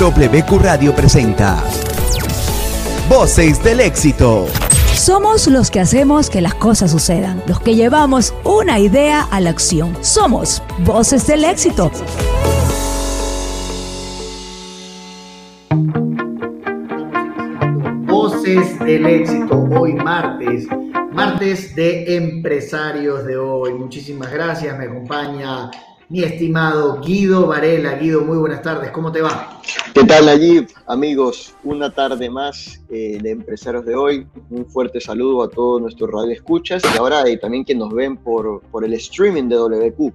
[0.00, 1.62] WQ Radio presenta
[3.06, 4.46] Voces del éxito.
[4.94, 9.50] Somos los que hacemos que las cosas sucedan, los que llevamos una idea a la
[9.50, 9.94] acción.
[10.00, 11.90] Somos Voces del éxito.
[18.06, 20.66] Voces del éxito, hoy martes,
[21.12, 23.74] martes de empresarios de hoy.
[23.74, 25.70] Muchísimas gracias, me acompaña
[26.10, 27.94] mi estimado Guido Varela.
[27.94, 29.60] Guido, muy buenas tardes, ¿cómo te va?
[29.94, 34.26] ¿Qué tal, allí, Amigos, una tarde más eh, de Empresarios de hoy.
[34.50, 38.60] Un fuerte saludo a todos nuestros radioescuchas y ahora y también que nos ven por,
[38.72, 40.12] por el streaming de WQ.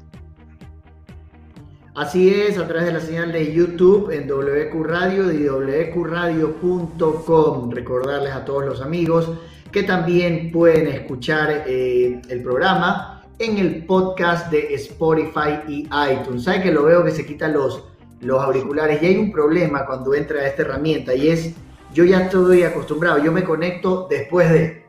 [1.95, 7.71] Así es, a través de la señal de YouTube en WQ Radio y WQRadio.com.
[7.71, 9.29] Recordarles a todos los amigos
[9.71, 16.43] que también pueden escuchar eh, el programa en el podcast de Spotify y iTunes.
[16.43, 17.83] ¿Sabe que lo veo que se quitan los,
[18.21, 19.01] los auriculares?
[19.01, 21.53] Y hay un problema cuando entra a esta herramienta y es,
[21.93, 24.85] yo ya estoy acostumbrado, yo me conecto después de...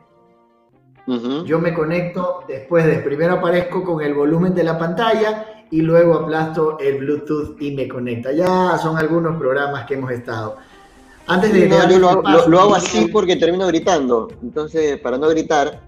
[1.45, 6.15] Yo me conecto después de, primero aparezco con el volumen de la pantalla y luego
[6.15, 8.33] aplasto el Bluetooth y me conecta.
[8.33, 10.57] Ya son algunos programas que hemos estado.
[11.27, 11.69] Antes de...
[11.69, 14.27] No, yo lo, lo hago así porque termino gritando.
[14.43, 15.86] Entonces, para no gritar,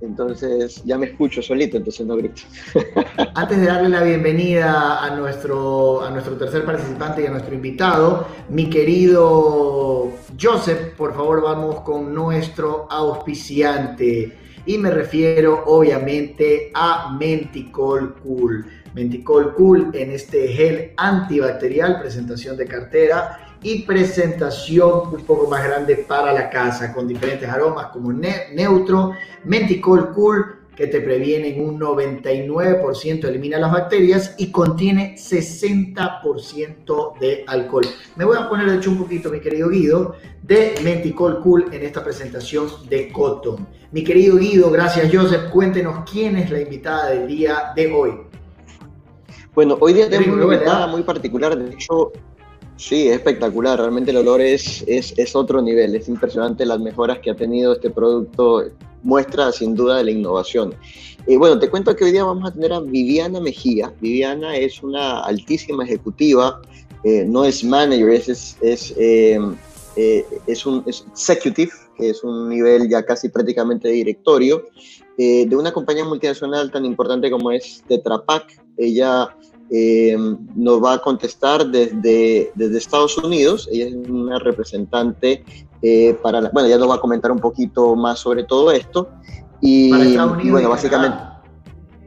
[0.00, 2.42] entonces ya me escucho solito, entonces no grito.
[3.34, 8.26] Antes de darle la bienvenida a nuestro, a nuestro tercer participante y a nuestro invitado,
[8.48, 14.36] mi querido Joseph, por favor vamos con nuestro auspiciante.
[14.66, 18.66] Y me refiero obviamente a Menticol Cool.
[18.94, 25.96] Menticol Cool en este gel antibacterial, presentación de cartera y presentación un poco más grande
[25.96, 29.12] para la casa con diferentes aromas como neutro,
[29.44, 37.42] menticol cool que te previene en un 99%, elimina las bacterias y contiene 60% de
[37.48, 37.84] alcohol.
[38.14, 41.82] Me voy a poner de hecho un poquito, mi querido Guido, de Menticol Cool en
[41.82, 43.66] esta presentación de Cotton.
[43.90, 48.12] Mi querido Guido, gracias Joseph, cuéntenos quién es la invitada del día de hoy.
[49.56, 52.12] Bueno, hoy día tenemos una invitada muy particular, de hecho
[52.78, 53.76] Sí, es espectacular.
[53.78, 55.96] Realmente el olor es, es, otro nivel.
[55.96, 58.64] Es impresionante las mejoras que ha tenido este producto.
[59.02, 60.74] Muestra sin duda de la innovación.
[61.26, 63.92] Y bueno, te cuento que hoy día vamos a tener a Viviana Mejía.
[64.00, 66.60] Viviana es una altísima ejecutiva,
[67.04, 69.56] eh, no es manager, es, es, em,
[69.96, 74.64] eh, es un executive, que es un nivel ya casi prácticamente de directorio,
[75.16, 78.60] eh, de una compañía multinacional tan importante como es Tetra Pak.
[78.76, 79.28] Ella
[79.70, 80.16] eh,
[80.54, 83.68] nos va a contestar desde, desde Estados Unidos.
[83.70, 85.44] Ella es una representante
[85.82, 89.08] eh, para la, bueno, ya nos va a comentar un poquito más sobre todo esto.
[89.60, 90.16] Y,
[90.50, 91.18] bueno, básicamente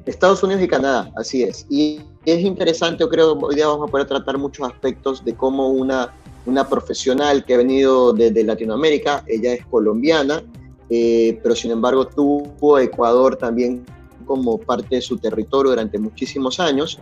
[0.05, 1.66] Estados Unidos y Canadá, así es.
[1.69, 5.69] Y es interesante, yo creo, hoy día vamos a poder tratar muchos aspectos de cómo
[5.69, 6.13] una,
[6.45, 10.44] una profesional que ha venido desde Latinoamérica, ella es colombiana,
[10.89, 13.85] eh, pero sin embargo tuvo Ecuador también
[14.25, 17.00] como parte de su territorio durante muchísimos años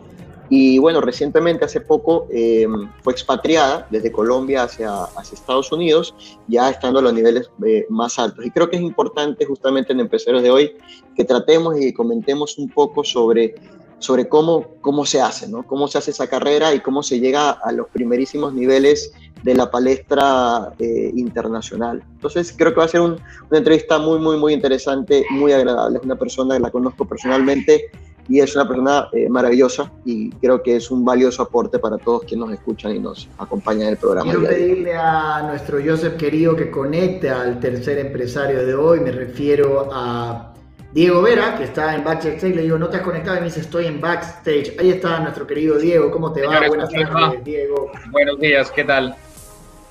[0.49, 2.67] y bueno, recientemente, hace poco, eh,
[3.03, 6.15] fue expatriada desde Colombia hacia, hacia, Estados Unidos,
[6.47, 8.45] ya estando a los niveles eh, más altos.
[8.45, 10.71] Y creo que es importante justamente en Empresarios de hoy
[11.15, 13.53] que tratemos y comentemos un poco sobre,
[13.99, 15.67] sobre cómo, cómo se hace, ¿no?
[15.67, 19.11] Cómo se hace esa carrera y cómo se llega a los primerísimos niveles
[19.43, 22.03] de la palestra eh, internacional.
[22.13, 23.17] Entonces, creo que va a ser una
[23.51, 25.99] entrevista muy, muy, muy interesante, muy agradable.
[25.99, 27.91] Es una persona que la conozco personalmente
[28.29, 32.23] y es una persona eh, maravillosa y creo que es un valioso aporte para todos
[32.23, 34.31] quienes nos escuchan y nos acompañan en el programa.
[34.31, 39.89] Quiero pedirle a nuestro Joseph querido que conecte al tercer empresario de hoy, me refiero
[39.91, 40.53] a
[40.93, 43.61] Diego Vera, que está en backstage, le digo, no te has conectado y me dice,
[43.61, 44.75] estoy en backstage.
[44.79, 46.67] Ahí está nuestro querido Diego, ¿cómo te va?
[46.67, 47.91] Buenas tardes, Diego.
[48.11, 49.15] Buenos días, ¿qué tal?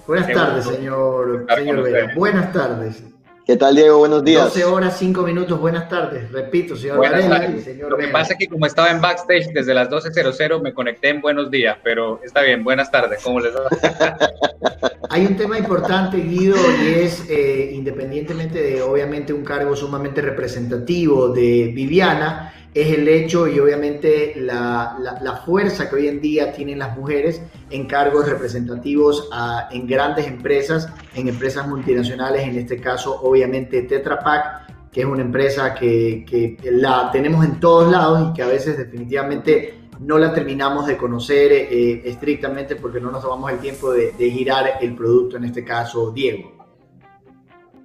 [0.07, 2.13] Buenas tardes, señor, señor Vera.
[2.17, 3.03] Buenas tardes.
[3.49, 4.01] ¿Qué tal, Diego?
[4.01, 4.45] Buenos días.
[4.45, 6.31] 12 horas, 5 minutos, buenas tardes.
[6.31, 9.89] Repito, señor Varela señor Lo que pasa es que como estaba en backstage desde las
[9.89, 13.71] 12.00, me conecté en buenos días, pero está bien, buenas tardes, ¿cómo les va?
[15.09, 21.31] Hay un tema importante, Guido, y es, eh, independientemente de, obviamente, un cargo sumamente representativo
[21.31, 26.79] de Viviana, es el hecho y obviamente la, la, fuerza que hoy en día tienen
[26.79, 29.29] las mujeres en cargos representativos
[29.73, 35.23] en grandes empresas, en empresas multinacionales, en este caso obviamente Tetra Pak, que es una
[35.23, 40.33] empresa que, que la tenemos en todos lados y que a veces definitivamente no la
[40.33, 44.95] terminamos de conocer eh, estrictamente porque no nos tomamos el tiempo de, de girar el
[44.95, 46.57] producto, en este caso Diego.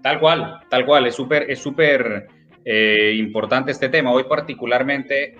[0.03, 2.27] Tal cual, tal cual, es súper, es súper
[2.65, 4.11] eh, importante este tema.
[4.11, 5.35] Hoy particularmente,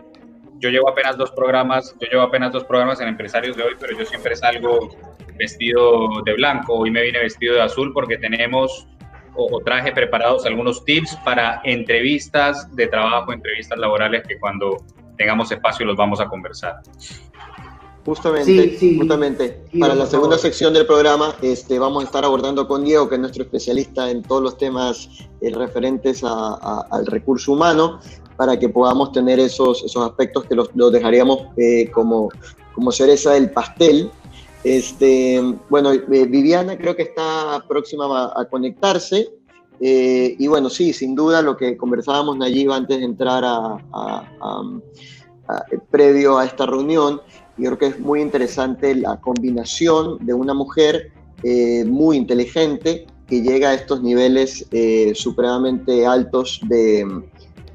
[0.60, 3.98] yo llevo apenas dos programas, yo llevo apenas dos programas en Empresarios de hoy, pero
[3.98, 4.90] yo siempre salgo
[5.38, 8.88] vestido de blanco, hoy me vine vestido de azul porque tenemos
[9.36, 14.78] o, traje preparados algunos tips para entrevistas de trabajo, entrevistas laborales que cuando
[15.18, 16.76] tengamos espacio los vamos a conversar.
[18.06, 23.08] Justamente, justamente para la segunda sección del programa este, vamos a estar abordando con Diego,
[23.08, 25.08] que es nuestro especialista en todos los temas
[25.40, 28.02] eh, referentes al recurso humano,
[28.36, 32.28] para que podamos tener esos, esos aspectos que los, dejaríamos eh, como,
[32.76, 34.12] como cereza del pastel.
[34.66, 39.30] Este, bueno, eh, Viviana creo que está próxima a, conectarse.
[39.80, 43.78] y bueno, sí, sin duda lo que conversábamos allí antes de entrar a,
[45.90, 47.22] previo a esta reunión
[47.58, 51.12] yo creo que es muy interesante la combinación de una mujer
[51.44, 57.06] eh, muy inteligente que llega a estos niveles eh, supremamente altos de,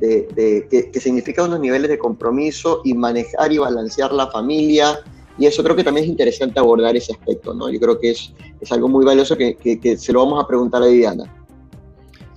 [0.00, 5.00] que, que, significa unos niveles de compromiso y manejar y balancear la familia.
[5.38, 7.70] Y eso creo que también es interesante abordar ese aspecto, ¿no?
[7.70, 10.82] Yo creo que es, es algo muy valioso que, que se lo vamos a preguntar
[10.82, 11.32] a Viviana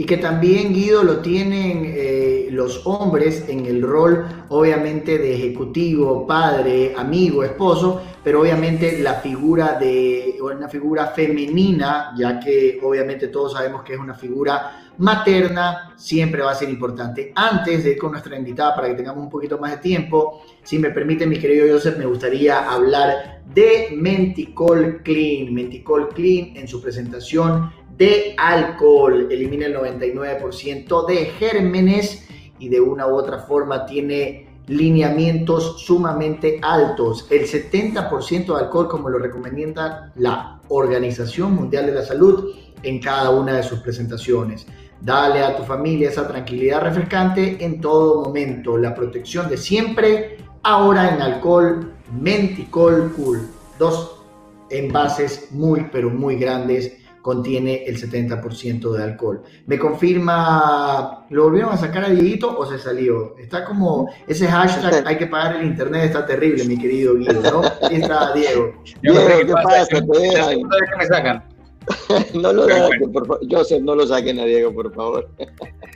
[0.01, 6.25] y que también Guido lo tienen eh, los hombres en el rol obviamente de ejecutivo,
[6.25, 13.53] padre, amigo, esposo, pero obviamente la figura de una figura femenina, ya que obviamente todos
[13.53, 17.31] sabemos que es una figura materna, siempre va a ser importante.
[17.35, 20.79] Antes de ir con nuestra invitada para que tengamos un poquito más de tiempo, si
[20.79, 25.53] me permite mi querido Joseph, me gustaría hablar de Menticol Clean.
[25.53, 27.71] Menticol Clean en su presentación
[28.01, 32.27] de alcohol, elimina el 99% de gérmenes
[32.57, 37.27] y de una u otra forma tiene lineamientos sumamente altos.
[37.29, 43.29] El 70% de alcohol, como lo recomienda la Organización Mundial de la Salud en cada
[43.29, 44.65] una de sus presentaciones.
[44.99, 48.79] Dale a tu familia esa tranquilidad refrescante en todo momento.
[48.79, 53.47] La protección de siempre, ahora en alcohol Menticol Cool.
[53.77, 54.23] Dos
[54.71, 59.43] envases muy, pero muy grandes contiene el 70% de alcohol.
[59.67, 63.37] ¿Me confirma, lo volvieron a sacar a Dieguito o se salió?
[63.37, 67.61] Está como, ese hashtag, hay que pagar el internet, está terrible, mi querido Guido, ¿no?
[67.87, 68.73] Ahí está Diego.
[69.01, 69.87] Diego, ¿qué pasa?
[69.99, 71.50] ¿Qué me sacan?
[72.33, 73.41] no lo saquen, por favor.
[73.49, 75.29] Joseph, no lo saquen a Diego, por favor.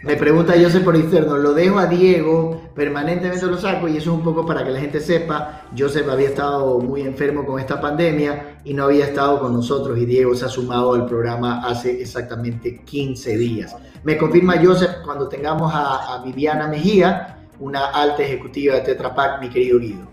[0.03, 4.17] Me pregunta Joseph por interno, lo dejo a Diego, permanentemente lo saco y eso es
[4.17, 8.59] un poco para que la gente sepa, Joseph había estado muy enfermo con esta pandemia
[8.63, 12.81] y no había estado con nosotros y Diego se ha sumado al programa hace exactamente
[12.83, 13.75] 15 días.
[14.03, 19.41] Me confirma Joseph cuando tengamos a, a Viviana Mejía, una alta ejecutiva de Tetra Pak,
[19.41, 20.07] mi querido Guido.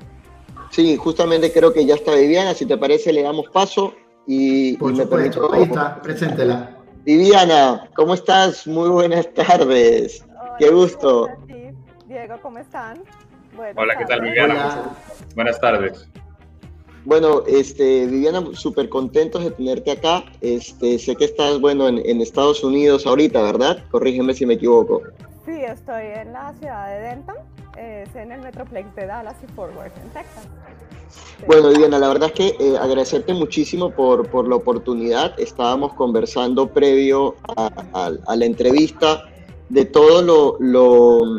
[0.71, 3.93] Sí, justamente creo que ya está Viviana, si te parece le damos paso
[4.27, 6.71] y, Por supuesto, ahí está, preséntela.
[7.05, 8.67] Viviana, ¿cómo estás?
[8.67, 10.25] Muy buenas tardes.
[10.59, 11.29] Qué gusto.
[12.07, 13.03] Diego, ¿cómo están?
[13.77, 14.91] Hola, ¿qué tal, Viviana?
[15.35, 16.09] Buenas tardes.
[17.05, 20.25] Bueno, este, Viviana, súper contentos de tenerte acá.
[20.41, 23.85] Este, sé que estás, bueno, en, en, Estados Unidos ahorita, ¿verdad?
[23.91, 25.03] Corrígeme si me equivoco.
[25.45, 27.37] Sí, estoy en la ciudad de Denton,
[27.77, 30.49] es en el Metroplex de Dallas y Fort Worth, en Texas.
[31.47, 35.39] Bueno, Viviana, la verdad es que eh, agradecerte muchísimo por, por, la oportunidad.
[35.39, 39.29] Estábamos conversando previo a, la entrevista
[39.69, 41.39] de todo lo,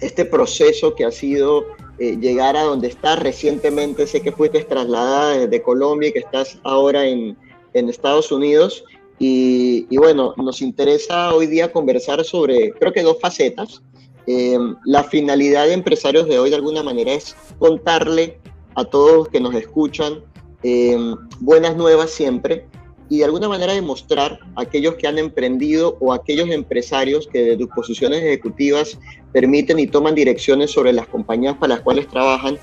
[0.00, 1.64] este proceso que ha sido
[1.98, 4.06] eh, llegar a donde estás recientemente.
[4.06, 7.36] Sé que fuiste trasladada desde Colombia y que estás ahora en,
[7.74, 8.84] en Estados Unidos.
[9.18, 13.82] Y, y, bueno, nos interesa hoy día conversar sobre, creo que dos facetas.
[14.26, 18.38] Eh, la finalidad de empresarios de hoy de alguna manera es contarle
[18.74, 20.20] a todos que nos escuchan
[20.62, 20.96] eh,
[21.40, 22.66] buenas nuevas siempre
[23.10, 27.58] y de alguna manera demostrar a aquellos que han emprendido o aquellos empresarios que de
[27.58, 28.98] sus posiciones ejecutivas
[29.32, 32.58] permiten y toman direcciones sobre las compañías para las cuales trabajan,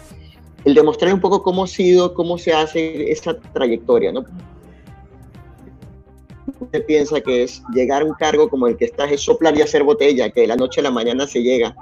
[0.65, 4.25] el demostrar un poco cómo ha sido, cómo se hace esa trayectoria, ¿no?
[6.61, 9.61] Usted piensa que es llegar a un cargo como el que estás, es soplar y
[9.61, 11.75] hacer botella, que de la noche a la mañana se llega.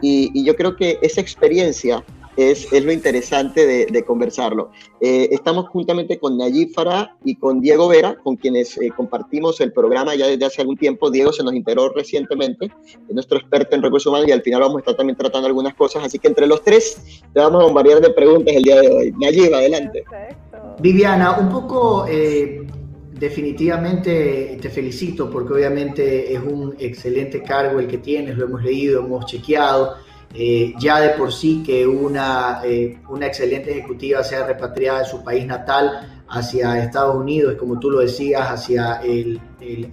[0.00, 2.04] Y, y yo creo que esa experiencia
[2.36, 4.70] es, es lo interesante de, de conversarlo.
[5.00, 9.72] Eh, estamos juntamente con Nayib Farah y con Diego Vera, con quienes eh, compartimos el
[9.72, 11.10] programa ya desde hace algún tiempo.
[11.10, 14.76] Diego se nos integró recientemente, es nuestro experto en recursos humanos y al final vamos
[14.76, 16.04] a estar también tratando algunas cosas.
[16.04, 19.12] Así que entre los tres te vamos a bombardear de preguntas el día de hoy.
[19.20, 20.04] Nayib, adelante.
[20.78, 22.06] Viviana, un poco...
[22.08, 22.64] Eh,
[23.20, 29.00] definitivamente te felicito porque obviamente es un excelente cargo el que tienes, lo hemos leído,
[29.04, 29.96] hemos chequeado
[30.32, 35.22] eh, ya de por sí que una, eh, una excelente ejecutiva sea repatriada de su
[35.22, 39.02] país natal hacia Estados Unidos, como tú lo decías, hacia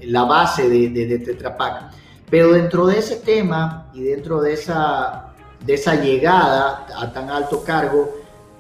[0.04, 1.92] la base de, de, Tetra Pak.
[2.30, 5.34] Pero dentro de ese tema y dentro de esa,
[5.66, 8.14] de esa llegada a tan alto cargo,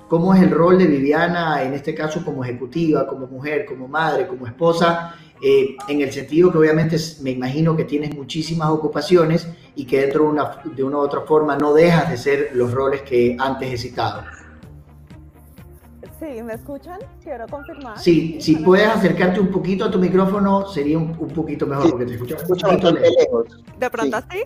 [0.07, 4.27] cómo es el rol de Viviana, en este caso como ejecutiva, como mujer, como madre,
[4.27, 9.85] como esposa, eh, en el sentido que obviamente me imagino que tienes muchísimas ocupaciones y
[9.85, 13.01] que dentro de una, de una u otra forma no dejas de ser los roles
[13.03, 14.23] que antes he citado.
[16.19, 16.97] Sí, ¿me escuchan?
[17.21, 17.99] Quiero confirmar.
[17.99, 22.13] Sí, si puedes acercarte un poquito a tu micrófono sería un, poquito mejor porque te
[22.15, 23.63] escuchas un poquito lejos.
[23.77, 24.43] ¿De pronto sí.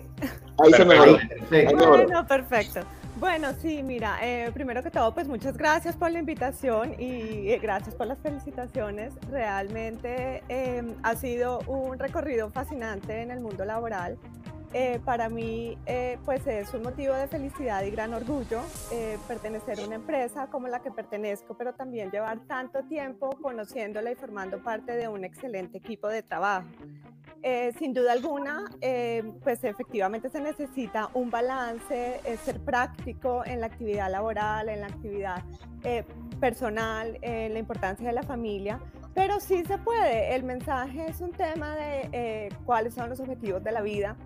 [0.58, 1.18] Ahí se me ve.
[1.28, 1.88] Perfecto.
[1.88, 2.80] Bueno, perfecto.
[3.22, 7.60] Bueno, sí, mira, eh, primero que todo, pues muchas gracias por la invitación y eh,
[7.62, 9.14] gracias por las felicitaciones.
[9.30, 14.18] Realmente em, ha sido un recorrido fascinante en el mundo laboral.
[14.72, 15.78] Eh, para mí,
[16.24, 18.60] pues es un motivo de felicidad y gran orgullo
[19.28, 24.16] pertenecer a una empresa como la que pertenezco, pero también llevar tanto tiempo conociéndola y
[24.16, 26.66] formando parte de un excelente equipo de trabajo.
[27.44, 33.60] Eh, sin duda alguna, eh, pues efectivamente se necesita un balance, eh, ser práctico en
[33.60, 35.42] la actividad laboral, en la actividad
[36.38, 38.78] personal, en la importancia de la familia,
[39.14, 40.32] pero sí se puede.
[40.36, 44.16] El mensaje es un tema de cuáles son los objetivos de la vida,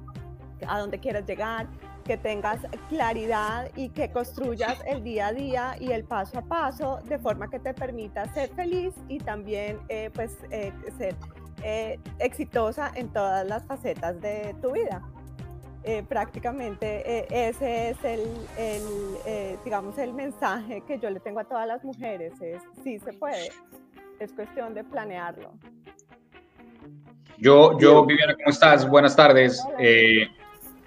[0.68, 1.66] a dónde quieres llegar,
[2.04, 7.00] que tengas claridad y que construyas el día a día y el paso a paso
[7.04, 9.78] de forma que te permita ser feliz y también
[10.12, 10.36] pues
[10.98, 11.14] ser
[11.62, 15.02] eh, exitosa en todas las facetas de tu vida.
[15.84, 18.24] Eh, prácticamente eh, ese es el,
[19.64, 23.50] digamos, el mensaje que yo le tengo a todas las mujeres, es sí se puede,
[24.18, 25.52] es cuestión de planearlo.
[27.38, 28.88] Yo, yo Viviana, ¿cómo estás?
[28.88, 29.62] Buenas tardes.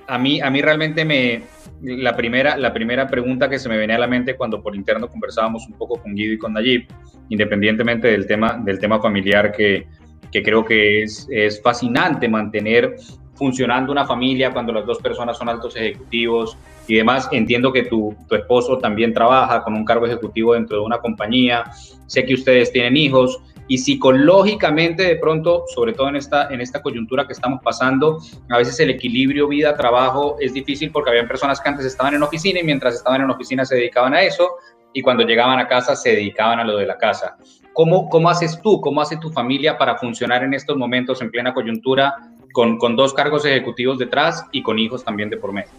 [0.07, 1.43] a, mí, a mí realmente me,
[1.81, 5.07] la primera, la primera pregunta que se me venía a la mente cuando por interno
[5.07, 6.87] conversábamos un poco con Guido y con Nayib,
[7.29, 9.87] independientemente del tema, del tema familiar que,
[10.31, 12.95] que creo que es, es fascinante mantener
[13.33, 16.57] funcionando una familia cuando las dos personas son altos ejecutivos
[16.87, 17.29] y demás.
[17.31, 21.63] Entiendo que tu, tu, esposo también trabaja con un cargo ejecutivo dentro de una compañía.
[22.05, 26.81] Sé que ustedes tienen hijos y psicológicamente de pronto, sobre todo en esta, en esta
[26.81, 28.19] coyuntura que estamos pasando,
[28.49, 32.59] a veces el equilibrio vida-trabajo es difícil porque había personas que antes estaban en oficina
[32.59, 34.55] y mientras estaban en oficina se dedicaban a eso
[34.91, 37.37] y cuando llegaban a casa se dedicaban a lo de la casa.
[37.79, 41.53] ¿Cómo, ¿Cómo haces tú, cómo hace tu familia para funcionar en estos momentos en plena
[41.53, 42.13] coyuntura
[42.51, 45.69] con, con dos cargos ejecutivos detrás y con hijos también de por medio?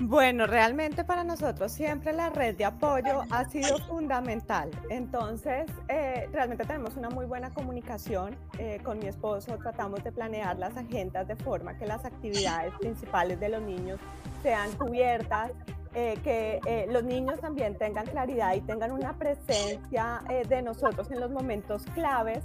[0.00, 4.70] Bueno, realmente para nosotros siempre la red de apoyo ha sido fundamental.
[4.90, 9.56] Entonces, eh, realmente tenemos una muy buena comunicación eh, con mi esposo.
[9.56, 13.98] Tratamos de planear las agendas de forma que las actividades principales de los niños
[14.42, 15.52] sean cubiertas
[15.98, 21.10] eh, que eh, los niños también tengan claridad y tengan una presencia eh, de nosotros
[21.10, 22.44] en los momentos claves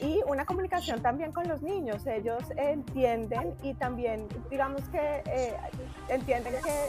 [0.00, 2.06] y una comunicación también con los niños.
[2.06, 5.22] Ellos entienden y también, digamos que
[6.08, 6.88] entienden que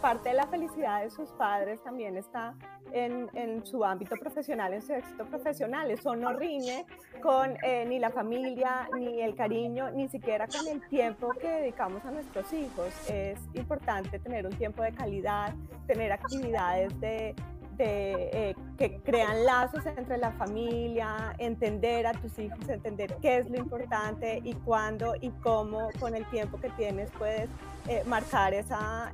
[0.00, 2.54] parte de la felicidad de sus padres también está
[2.92, 5.90] en, en, su ámbito profesional, en su éxito profesional.
[5.90, 6.86] Eso no riñe
[7.22, 7.56] con
[7.88, 12.52] ni la familia, ni el cariño, ni siquiera con el tiempo que dedicamos a nuestros
[12.52, 12.88] hijos.
[13.08, 15.54] Es importante tener un tiempo de calidad,
[15.86, 17.34] tener actividades de
[17.82, 23.58] eh, que crean lazos entre la familia, entender a tus hijos, entender qué es lo
[23.58, 27.48] importante y cuándo y cómo con el tiempo que tienes puedes
[27.88, 29.12] eh, marcar esa,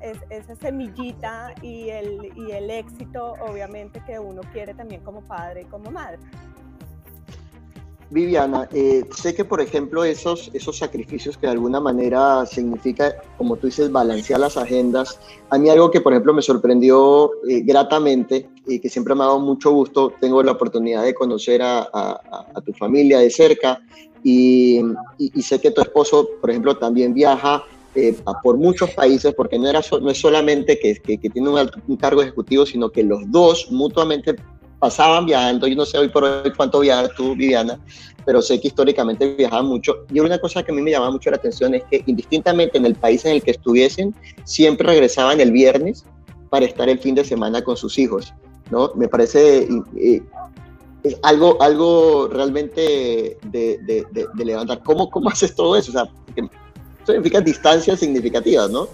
[0.61, 6.19] semillita y el éxito, obviamente, que uno quiere también como padre y como madre.
[8.11, 13.57] Viviana, eh, sé que por ejemplo esos, esos sacrificios que de alguna manera significa, como
[13.57, 15.19] tú dices, balancear las agendas,
[15.51, 19.27] a mí algo que por ejemplo me sorprendió eh, gratamente y que siempre me ha
[19.27, 21.89] dado mucho gusto, tengo la oportunidad de conocer a,
[22.65, 23.81] tu familia de cerca
[24.23, 24.83] y,
[25.41, 29.81] sé que tu esposo, por ejemplo, también viaja eh, por muchos países, porque no, era
[30.01, 34.37] no es solamente que, que, tiene un, un, cargo ejecutivo, sino que los dos mutuamente
[34.79, 37.79] pasaban viajando, yo no sé hoy por hoy cuánto viajas tú, Viviana,
[38.25, 40.05] pero sé que históricamente viajaban mucho.
[40.13, 42.87] Y una cosa que a mí me llamaba mucho la atención es que indistintamente en
[42.87, 44.15] el país en el que estuviesen,
[44.45, 46.05] siempre regresaban el viernes
[46.51, 48.35] para estar el fin de semana con sus hijos,
[48.71, 48.93] ¿no?
[48.95, 49.69] Me parece
[51.07, 54.07] es algo, algo realmente de,
[54.37, 54.83] levantar.
[54.83, 55.91] ¿Cómo, ¿Cómo haces todo eso?
[55.91, 56.09] O sea,
[57.05, 58.89] significa distancias significativas, ¿no?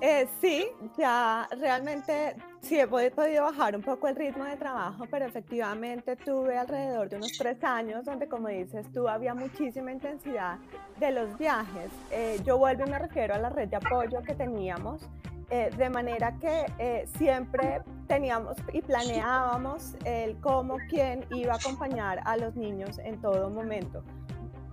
[0.00, 5.26] Eh, sí, ya realmente sí he podido bajar un poco el ritmo de trabajo, pero
[5.26, 10.58] efectivamente tuve alrededor de unos tres años donde, como dices tú, había muchísima intensidad
[10.98, 11.90] de los viajes.
[12.10, 15.08] Eh, yo vuelvo y me refiero a la red de apoyo que teníamos,
[15.50, 22.36] eh, de manera que siempre teníamos y planeábamos el cómo, quién iba a acompañar a
[22.36, 24.02] los niños en todo momento.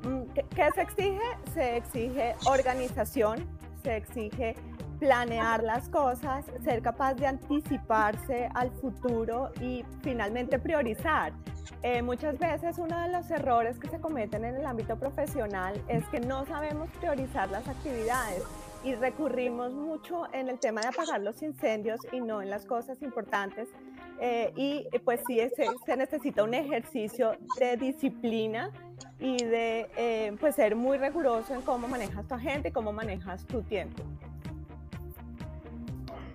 [0.03, 1.19] Mm, ¿Qué, qué se exige?
[1.53, 3.45] Se exige organización,
[3.83, 4.55] se exige
[4.99, 11.33] planear las cosas, ser capaz de anticiparse al futuro y finalmente priorizar.
[11.81, 16.05] Eh, muchas veces uno de los errores que se cometen en el ámbito profesional es
[16.07, 18.43] que no sabemos priorizar las actividades
[18.83, 23.01] y recurrimos mucho en el tema de apagar los incendios y no en las cosas
[23.01, 23.67] importantes.
[24.21, 25.39] Eh, y pues sí,
[25.85, 28.71] se, necesita un ejercicio de disciplina
[29.19, 33.45] y de eh, pues ser muy riguroso en cómo manejas tu agente y cómo manejas
[33.45, 34.03] tu tiempo.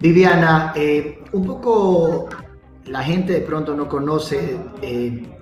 [0.00, 2.28] Viviana, eh, un poco
[2.86, 4.56] la gente de pronto no conoce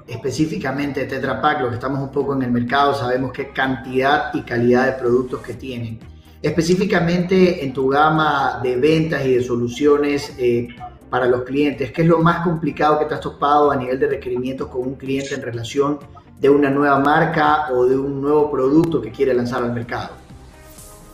[0.07, 4.43] específicamente Tetra Pak, lo que estamos un poco en el mercado, sabemos qué cantidad y
[4.43, 5.99] calidad de productos que tienen
[6.43, 10.69] específicamente en tu gama de ventas y de soluciones eh,
[11.11, 14.09] para los clientes, ¿qué es lo más complicado que te has topado a nivel de
[14.09, 15.99] requerimientos con un cliente en relación
[16.39, 20.11] de una nueva marca o de un nuevo producto que quiere lanzar al mercado?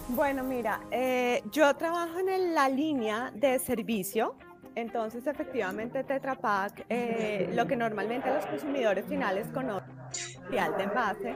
[0.09, 4.37] Bueno, mira, eh, yo trabajo en la línea de servicio,
[4.75, 9.97] entonces efectivamente Tetra Pak, eh, lo que normalmente los consumidores finales conocen,
[10.51, 11.35] de envase,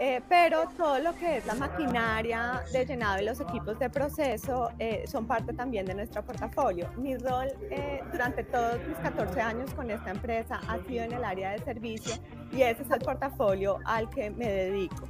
[0.00, 4.70] eh, pero todo lo que es la maquinaria de llenado y los equipos de proceso
[4.78, 6.88] eh, son parte también de nuestro portafolio.
[6.96, 11.24] Mi rol eh, durante todos mis 14 años con esta empresa ha sido en el
[11.24, 12.14] área de servicio
[12.52, 15.08] y ese es el portafolio al que me dedico.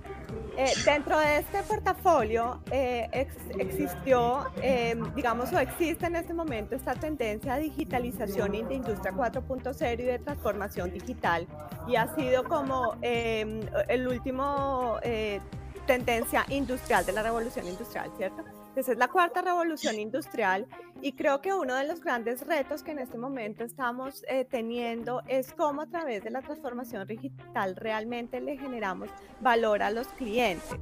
[0.56, 3.08] Eh, dentro de este portafolio eh,
[3.58, 10.00] existió, eh, digamos, o existe en este momento esta tendencia de digitalización de industria 4.0
[10.00, 11.46] y de transformación digital.
[11.86, 14.98] Y ha sido como el último
[15.86, 18.44] tendencia industrial de la revolución industrial, ¿cierto?
[18.76, 20.66] Esa es la cuarta revolución industrial
[21.02, 25.22] y creo que uno de los grandes retos que en este momento estamos eh, teniendo
[25.28, 29.08] es cómo a través de la transformación digital realmente le generamos
[29.40, 30.78] valor a los clientes.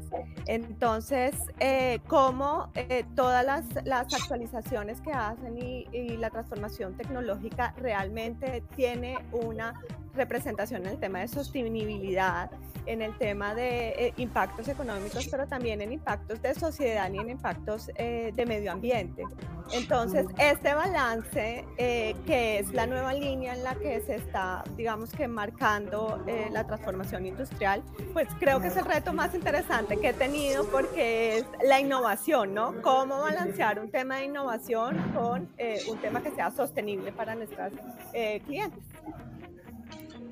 [0.47, 7.75] Entonces, eh, cómo eh, todas las, las, actualizaciones que hacen y, y la transformación tecnológica
[7.77, 9.75] realmente tiene una
[10.17, 12.51] representación en el tema de sostenibilidad,
[12.87, 17.31] en el tema de eh, impactos económicos, pero también en impactos de sociedad y en
[17.31, 19.23] impactos eh, de medio ambiente.
[19.73, 25.11] Entonces, este balance, eh, que es la nueva línea en la que se está, digamos
[25.13, 30.13] que marcando la transformación industrial, pues creo que es el reto más interesante que he
[30.13, 32.81] tenido porque es la innovación, ¿no?
[32.83, 35.49] Cómo balancear un tema de innovación con
[35.89, 37.73] un tema que sea sostenible para nuestros
[38.47, 38.83] clientes.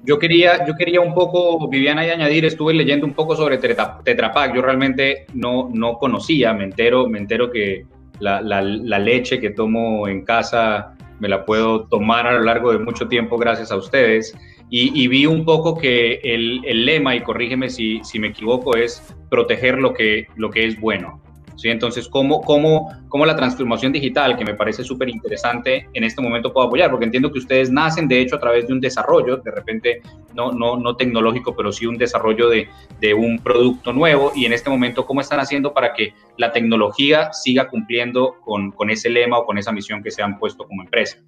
[0.06, 4.32] Yo quería, yo quería un poco, Viviana, y añadir, estuve leyendo un poco sobre Tetra
[4.32, 4.54] Pak.
[4.54, 7.86] Yo realmente no, no conocía, me entero, me entero que
[8.20, 12.78] la, la, leche que tomo en casa me la puedo tomar a lo largo de
[12.78, 14.36] mucho tiempo gracias a ustedes.
[14.70, 19.14] Y, vi un poco que el, el, lema, y corrígeme si, si me equivoco, es
[19.30, 21.22] proteger lo que, lo que es bueno.
[21.56, 21.68] ¿Sí?
[21.68, 26.52] Entonces, ¿cómo, cómo, cómo la transformación digital, que me parece súper interesante, en este momento
[26.52, 26.90] puedo apoyar?
[26.90, 30.02] Porque entiendo que ustedes nacen, de hecho, a través de un desarrollo, de repente
[30.34, 32.68] no, no, no tecnológico, pero sí un desarrollo de,
[33.00, 34.32] de un producto nuevo.
[34.34, 38.90] Y en este momento, ¿cómo están haciendo para que la tecnología siga cumpliendo con, con
[38.90, 41.18] ese lema o con esa misión que se han puesto como empresa?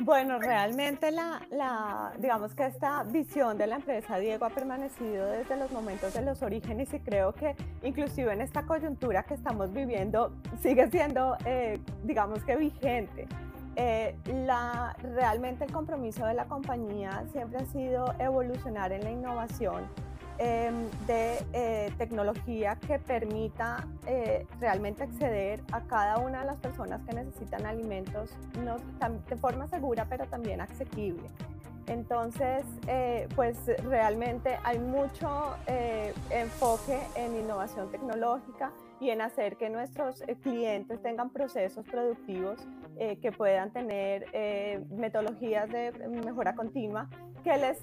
[0.00, 5.72] Bueno, realmente la, digamos que esta visión de la empresa Diego ha permanecido desde los
[5.72, 10.32] momentos de los orígenes y creo que inclusive en esta coyuntura que estamos viviendo
[10.62, 13.26] sigue siendo, eh, digamos que vigente.
[13.74, 19.84] Eh, la, realmente el compromiso de la compañía siempre ha sido evolucionar en la innovación
[20.40, 27.00] Em, de eh, tecnología que permita eh, realmente acceder a cada una de las personas
[27.02, 28.30] que necesitan alimentos
[29.28, 31.28] de forma segura, pero también asequible.
[31.88, 35.56] Entonces, eh, pues realmente hay mucho
[36.30, 38.70] enfoque en innovación tecnológica
[39.00, 42.60] y en hacer que nuestros clientes tengan procesos productivos
[42.96, 44.26] que puedan tener
[44.90, 47.08] metodologías de mejora continua
[47.42, 47.80] que les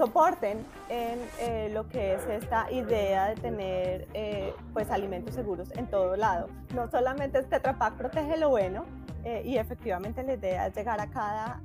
[0.00, 5.88] soporten en eh, lo que es esta idea de tener eh, pues alimentos seguros en
[5.88, 6.48] todo lado.
[6.74, 8.86] No solamente es Tetra protege lo bueno
[9.24, 11.60] eh, y efectivamente la idea es llegar a cada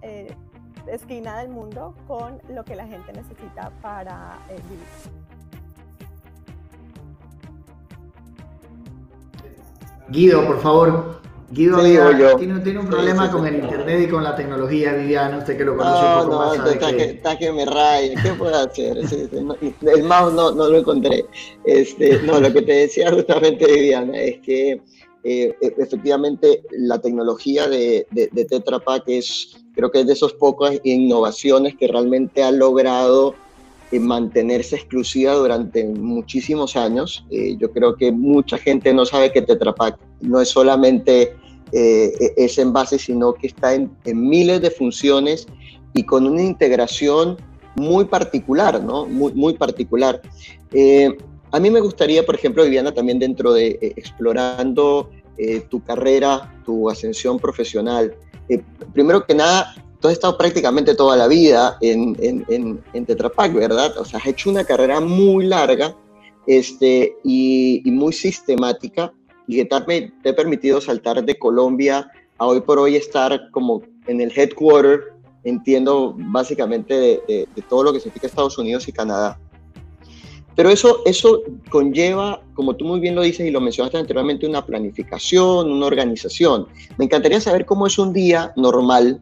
[0.87, 4.85] esquina del mundo con lo que la gente necesita para vivir.
[10.09, 11.21] Guido, por favor,
[11.51, 11.79] Guido
[12.37, 16.01] Tiene, un problema con el internet y con la tecnología, Viviana, usted que lo conoce
[16.01, 16.73] no, un poco no, más.
[16.73, 18.97] Está, que, está que me raya, ¿qué puedo hacer?
[18.97, 21.25] el mouse no, no lo encontré.
[21.63, 24.81] Este, no, lo que te decía justamente, Viviana, es que
[25.23, 30.13] eh, e, efectivamente la tecnología de, de, de, Tetra Pak es, creo que es de
[30.13, 33.35] esas pocas innovaciones que realmente ha logrado
[33.99, 37.25] mantenerse exclusiva durante muchísimos años.
[37.57, 41.35] yo creo que mucha gente no sabe que Tetra Pak no es solamente
[41.71, 45.47] ese envase, sino que está en, miles de funciones
[45.93, 47.37] y con una integración
[47.75, 49.05] muy particular, ¿no?
[49.05, 50.21] Muy particular.
[51.51, 55.09] a mí me gustaría, por ejemplo, Viviana, también dentro de explorando
[55.69, 58.15] tu carrera, tu ascensión profesional,
[58.93, 63.55] primero que nada, tú has estado prácticamente toda la vida en, en, en, Tetra Pak,
[63.55, 63.97] ¿verdad?
[63.97, 65.95] O sea, has hecho una carrera muy larga
[66.45, 69.11] este, y, muy sistemática
[69.47, 74.21] y que te, ha permitido saltar de Colombia a hoy por hoy estar como en
[74.21, 75.11] el headquarter,
[75.43, 79.39] entiendo básicamente de, de todo lo que significa Estados Unidos y Canadá.
[80.55, 81.41] Pero eso, eso
[81.71, 86.67] conlleva, como tú muy bien lo dices y lo mencionaste anteriormente, una planificación, una organización.
[86.99, 89.19] Me encantaría saber cómo es un día normal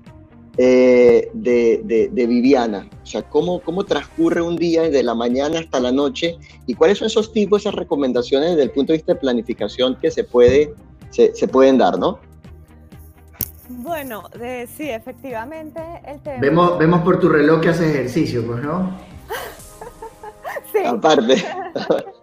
[0.58, 2.88] eh, de, de, Viviana.
[3.02, 6.38] O sea, cómo, cómo transcurre un día desde la mañana hasta la noche
[6.68, 10.12] y cuáles son esos tipos, esas recomendaciones desde el punto de vista de planificación que
[10.12, 10.74] se, puede,
[11.10, 12.20] se, se pueden dar, ¿no?
[13.70, 14.24] Bueno,
[14.78, 16.40] sí, efectivamente el tema...
[16.40, 18.92] Vemos, vemos por tu reloj que haces ejercicio, pues, ¿no?
[20.86, 21.36] Aparte.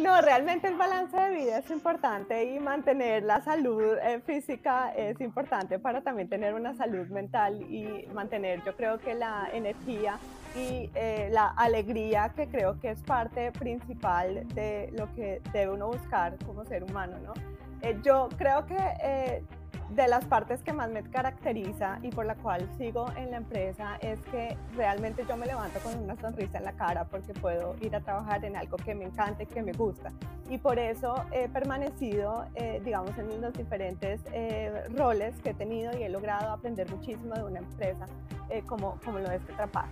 [0.00, 5.20] No, realmente el balance de vida es importante y mantener la salud eh, física es
[5.20, 10.18] importante para también tener una salud mental y mantener, yo creo que la energía
[10.56, 15.88] y eh, la alegría que creo que es parte principal de lo que debe uno
[15.88, 17.34] buscar como ser humano, ¿no?
[17.82, 19.44] Eh, yo creo que
[19.90, 23.96] de las partes que más me caracteriza y por la cual sigo en la empresa
[24.00, 27.94] es que realmente yo me levanto con una sonrisa en la cara porque puedo ir
[27.96, 30.12] a trabajar en algo que me encante, que me gusta.
[30.48, 35.96] Y por eso he permanecido, eh, digamos, en los diferentes eh, roles que he tenido
[35.98, 38.06] y he logrado aprender muchísimo de una empresa
[38.50, 39.88] eh, como, como lo es Tetra Pak.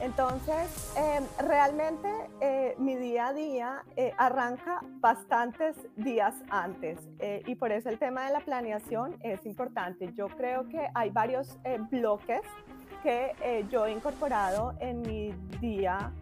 [0.00, 2.08] Entonces, em, realmente
[2.40, 7.98] eh, mi día a día eh, arranca bastantes días antes eh, y por eso el
[7.98, 10.10] tema de la planeación es importante.
[10.14, 11.58] Yo creo que hay varios
[11.90, 12.40] bloques
[13.02, 13.32] que
[13.70, 16.12] yo he incorporado en mi día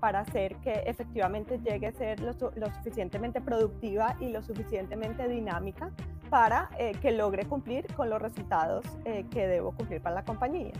[0.00, 5.90] para hacer que efectivamente llegue a ser lo, suficientemente productiva y lo suficientemente dinámica
[6.32, 6.70] para
[7.02, 10.72] que logre cumplir con los resultados que debo cumplir para la compañía.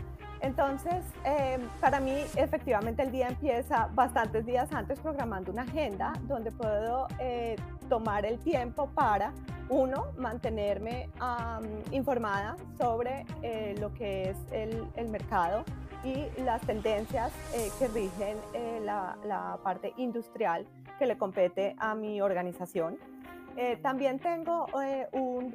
[0.43, 6.51] Entonces, eh, para mí, efectivamente, el día empieza bastantes días antes programando una agenda donde
[6.51, 7.55] puedo eh,
[7.87, 9.31] tomar el tiempo para,
[9.69, 11.09] uno, mantenerme
[11.91, 15.63] informada sobre eh, lo que es el, mercado
[16.03, 17.31] y las tendencias
[17.79, 18.35] que rigen
[18.83, 20.67] la parte industrial
[20.99, 22.97] que le compete a mi organización.
[23.55, 25.07] Eh, también tengo eh,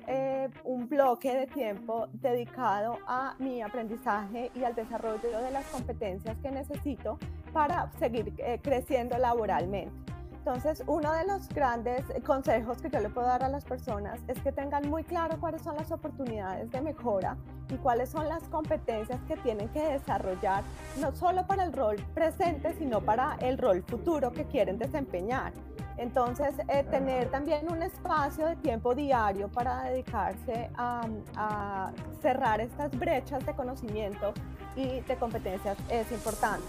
[0.07, 6.37] eh, un, bloque de tiempo dedicado a mi aprendizaje y al desarrollo de las competencias
[6.39, 7.19] que necesito
[7.53, 8.33] para seguir
[8.63, 9.93] creciendo laboralmente.
[10.39, 14.41] Entonces, uno de los grandes consejos que yo le puedo dar a las personas es
[14.41, 17.37] que tengan muy claro cuáles son las oportunidades de mejora
[17.69, 20.63] y cuáles son las competencias que tienen que desarrollar,
[21.01, 25.53] no solo para el rol presente, sino para el rol futuro que quieren desempeñar.
[25.99, 31.91] Entonces, eh, tener también un espacio de tiempo diario para dedicarse a,
[32.23, 34.33] cerrar estas brechas de conocimiento
[34.75, 36.67] y de competencias es importante.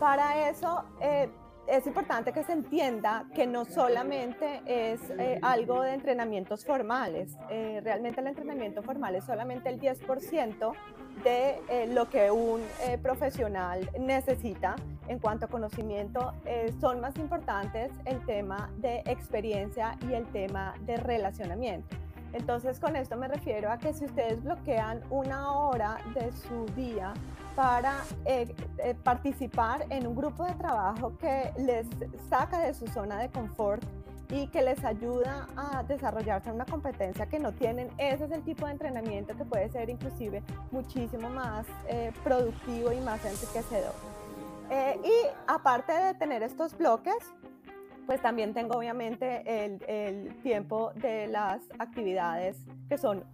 [0.00, 1.28] Para eso, eh,
[1.68, 7.80] es importante que se entienda que no solamente es eh, algo de entrenamientos formales, eh,
[7.84, 10.72] realmente el entrenamiento formal es solamente el 10%
[11.22, 12.62] de eh, lo que un
[13.02, 14.76] profesional necesita
[15.08, 16.32] en cuanto a conocimiento.
[16.80, 21.96] son más importantes el tema de experiencia y el tema de relacionamiento.
[22.32, 27.14] Entonces con esto me refiero a que si ustedes bloquean una hora de su día
[27.58, 31.88] para eh, eh, participar en un grupo de trabajo que les
[32.30, 33.82] saca de su zona de confort
[34.30, 37.88] y que les ayuda a desarrollarse una competencia que no tienen.
[37.98, 40.40] Ese es el tipo de entrenamiento que puede ser inclusive
[40.70, 43.94] muchísimo más eh, productivo y más enriquecedor.
[45.02, 47.18] y aparte de tener estos bloques,
[48.06, 52.56] pues también tengo obviamente el, el tiempo de las actividades
[52.88, 53.24] que son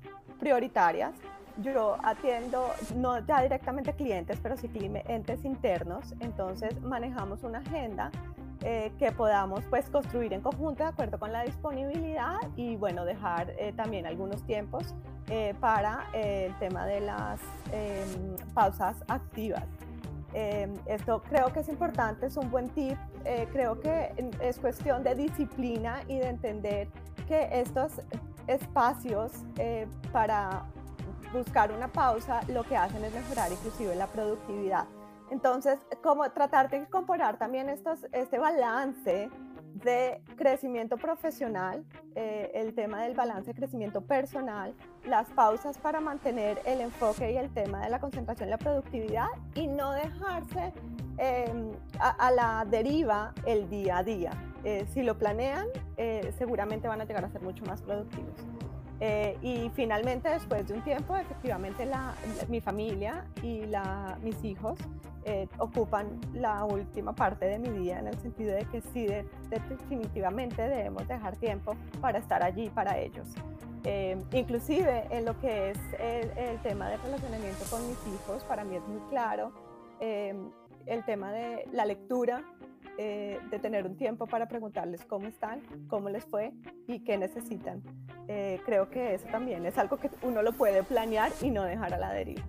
[0.40, 1.12] prioritarias
[1.58, 8.10] yo atiendo no ya directamente clientes, pero sí clientes internos, entonces manejamos una agenda
[8.66, 13.50] eh, que podamos pues construir en conjunto de acuerdo con la disponibilidad y bueno, dejar
[13.58, 14.94] eh, también algunos tiempos
[15.28, 17.40] eh, para el tema de las
[17.72, 19.64] em, pausas activas.
[20.32, 22.96] Em, esto creo que es importante, es un buen tip,
[23.52, 26.88] creo que es cuestión de disciplina y de entender
[27.28, 28.00] que estos
[28.46, 29.32] espacios
[30.12, 30.64] para
[31.34, 34.86] buscar una pausa lo que hacen es mejorar inclusive la productividad.
[35.30, 39.28] Entonces, como tratar de incorporar también estos, este balance
[39.74, 46.60] de crecimiento profesional, eh, el tema del balance de crecimiento personal, las pausas para mantener
[46.64, 50.72] el enfoque y el tema de la concentración y la productividad y no dejarse
[51.18, 54.30] em, a, la deriva el día a día.
[54.62, 55.66] Eh, si lo planean,
[55.96, 58.34] eh, seguramente van a llegar a ser mucho más productivos.
[59.42, 61.86] Y finalmente, después de un tiempo, efectivamente
[62.48, 64.78] mi familia y la, mis hijos
[65.26, 69.06] eh, ocupan la última parte de mi día en el sentido de que sí,
[69.48, 73.26] definitivamente debemos dejar tiempo para estar allí para ellos.
[73.84, 78.76] Eh, inclusive en lo que es el, tema de relacionamiento con mis hijos, para mí
[78.76, 79.52] es muy claro
[79.98, 80.34] eh,
[80.84, 82.44] el tema de la lectura,
[82.96, 86.52] de tener un tiempo para preguntarles cómo están, cómo les fue
[86.86, 87.82] y qué necesitan.
[88.64, 91.98] creo que eso también es algo que uno lo puede planear y no dejar a
[91.98, 92.42] la deriva.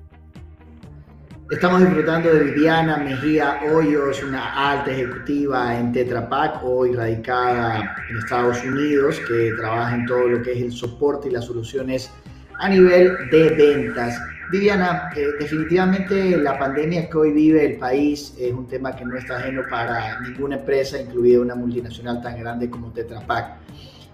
[1.52, 8.18] Estamos disfrutando de Viviana Mejía Hoyos, una alta ejecutiva en Tetra Pak, hoy radicada en
[8.18, 12.12] Estados Unidos, que trabaja en todo lo que es el soporte y las soluciones
[12.58, 14.20] a nivel de ventas.
[14.52, 19.18] Viviana, eh, definitivamente la pandemia que hoy vive el país es un tema que no
[19.18, 23.58] está ajeno para ninguna empresa, incluida una multinacional tan grande como Tetra Pak.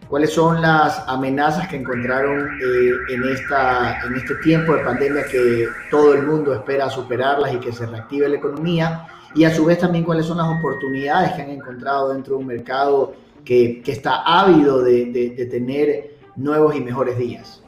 [0.08, 5.67] ¿Cuáles son las amenazas que encontraron eh, en, esta, en este tiempo de pandemia que
[5.89, 9.08] todo el mundo espera superarlas y que se reactive la economía?
[9.36, 12.48] Y a su vez también cuáles son las oportunidades que han encontrado dentro de un
[12.48, 13.13] mercado
[13.46, 17.62] que, que está ávido de, de, de tener nuevos y mejores días.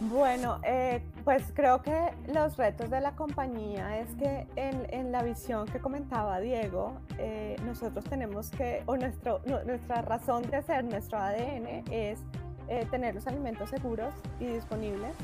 [0.00, 5.66] Bueno, eh, pues creo que los retos de la compañía es que en, la visión
[5.66, 11.84] que comentaba Diego, eh, nosotros tenemos que, o nuestro, nuestra razón de ser, nuestro ADN
[11.90, 12.20] es
[12.68, 15.16] eh, tener los alimentos seguros y disponibles.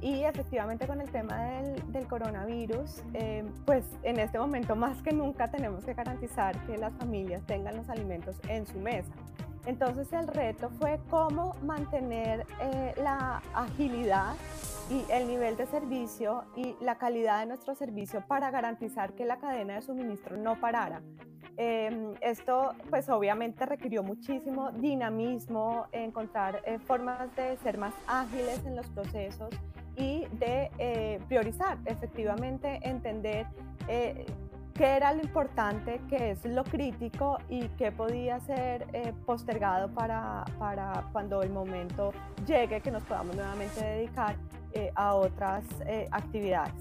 [0.00, 3.02] y efectivamente con el tema del, del coronavirus,
[3.66, 7.88] pues en este momento más que nunca tenemos que garantizar que las familias tengan los
[7.88, 9.12] alimentos en su mesa.
[9.66, 14.34] Entonces el reto fue cómo mantener eh, la agilidad
[14.90, 19.38] y el nivel de servicio y la calidad de nuestro servicio para garantizar que la
[19.38, 21.02] cadena de suministro no parara.
[21.56, 28.76] Em, esto pues obviamente requirió muchísimo dinamismo, encontrar eh, formas de ser más ágiles en
[28.76, 29.50] los procesos
[29.96, 33.46] y de eh, priorizar, efectivamente entender
[34.80, 40.46] qué era lo importante, qué es lo crítico y qué podía ser eh, postergado para,
[40.58, 42.14] para, cuando el momento
[42.46, 44.36] llegue que nos podamos nuevamente dedicar
[44.72, 46.72] eh, a otras eh, actividades.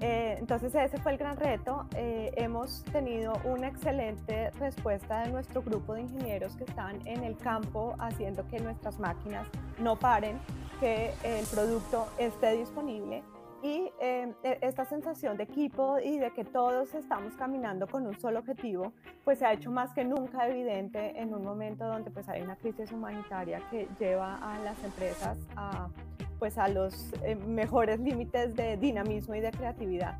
[0.00, 1.86] entonces ese fue el gran reto.
[1.94, 7.96] hemos tenido una excelente respuesta de nuestro grupo de ingenieros que están en el campo
[7.98, 9.46] haciendo que nuestras máquinas
[9.78, 10.38] no paren,
[10.80, 13.22] que el producto esté disponible
[13.62, 18.18] y em, e, esta sensación de equipo y de que todos estamos caminando con un
[18.18, 18.92] solo objetivo,
[19.24, 22.56] pues se ha hecho más que nunca evidente en un momento donde pues hay una
[22.56, 25.88] crisis humanitaria que lleva a las empresas a,
[26.38, 30.18] pues a los eh, mejores límites de dinamismo y de creatividad.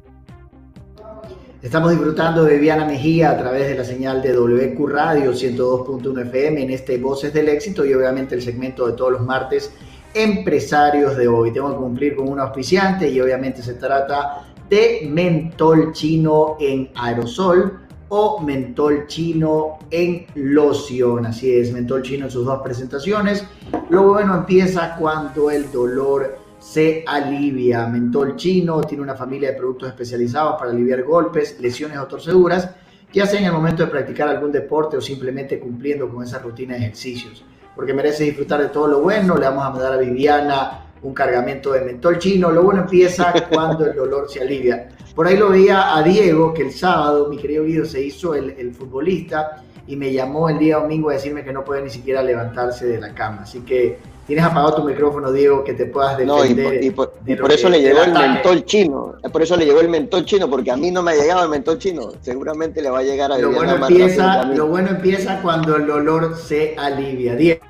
[1.63, 6.63] Estamos disfrutando de Viviana Mejía a través de la señal de WQ Radio 102.1 FM
[6.63, 9.73] en este Voces del Éxito y obviamente el segmento de todos los martes
[10.15, 11.53] empresarios de hoy.
[11.53, 17.81] Tengo que cumplir con un auspiciante y obviamente se trata de mentol chino en aerosol
[18.09, 21.27] o mentol chino en loción.
[21.27, 23.45] Así es, mentol chino en sus dos presentaciones.
[23.89, 27.87] Lo bueno empieza cuando el dolor se alivia.
[27.87, 32.71] Mentol chino tiene una familia de productos especializados para aliviar golpes, lesiones o torceduras,
[33.13, 36.75] ya sea en el momento de practicar algún deporte o simplemente cumpliendo con esa rutina
[36.75, 39.37] de ejercicios porque merece disfrutar de todo lo bueno.
[39.37, 42.51] Le vamos a mandar a Viviana un cargamento de mentol chino.
[42.51, 44.89] Lo bueno empieza cuando el dolor se alivia.
[45.15, 48.51] Por ahí lo veía a Diego, que el sábado, mi querido Guido, se hizo el,
[48.51, 52.23] el futbolista y me llamó el día domingo a decirme que no puede ni siquiera
[52.23, 53.43] levantarse de la cama.
[53.43, 53.99] Así que
[54.31, 56.65] tienes apagado tu micrófono, Diego, que te puedas defender.
[56.65, 56.87] No,
[57.27, 59.17] y por, eso le llegó el mentol chino.
[59.33, 61.49] Por eso le llegó el mentol chino, porque a mí no me ha llegado el
[61.49, 62.13] mentol chino.
[62.21, 66.37] Seguramente le va a llegar a lo bueno empieza Lo bueno empieza cuando el dolor
[66.37, 67.35] se alivia.
[67.35, 67.61] Diego.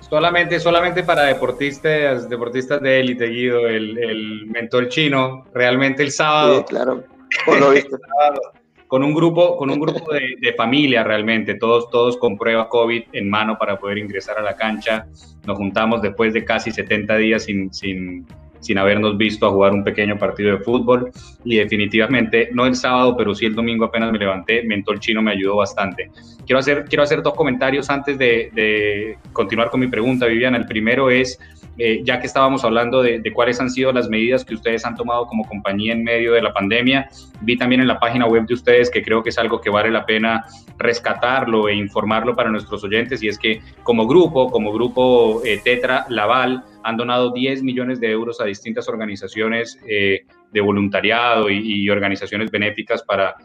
[0.00, 6.58] Solamente, solamente para deportistas, deportistas de élite, Guido, el, el mentol chino, realmente el sábado.
[6.58, 7.04] Sí, claro,
[7.46, 7.96] por lo visto.
[8.90, 13.04] con un grupo, con un grupo de, de, familia realmente, todos, todos con prueba COVID
[13.12, 15.06] en mano para poder ingresar a la cancha.
[15.46, 18.26] Nos juntamos después de casi 70 días sin, sin,
[18.58, 21.12] sin habernos visto a jugar un pequeño partido de fútbol
[21.44, 25.30] y definitivamente, no el sábado, pero sí el domingo apenas me levanté, Mentol Chino me
[25.30, 26.10] ayudó bastante.
[26.44, 30.56] Quiero hacer, quiero hacer dos comentarios antes de, de continuar con mi pregunta, Viviana.
[30.56, 31.38] El primero es
[31.82, 35.26] eh, ya que estábamos hablando de, cuáles han sido las medidas que ustedes han tomado
[35.26, 37.08] como compañía en medio de la pandemia,
[37.40, 39.90] vi también en la página web de ustedes que creo que es algo que vale
[39.90, 40.44] la pena
[40.76, 46.04] rescatarlo e informarlo para nuestros oyentes, y es que como grupo, como grupo eh, Tetra
[46.10, 52.50] Laval, han donado 10 millones de euros a distintas organizaciones eh, de voluntariado y, organizaciones
[52.50, 53.36] benéficas para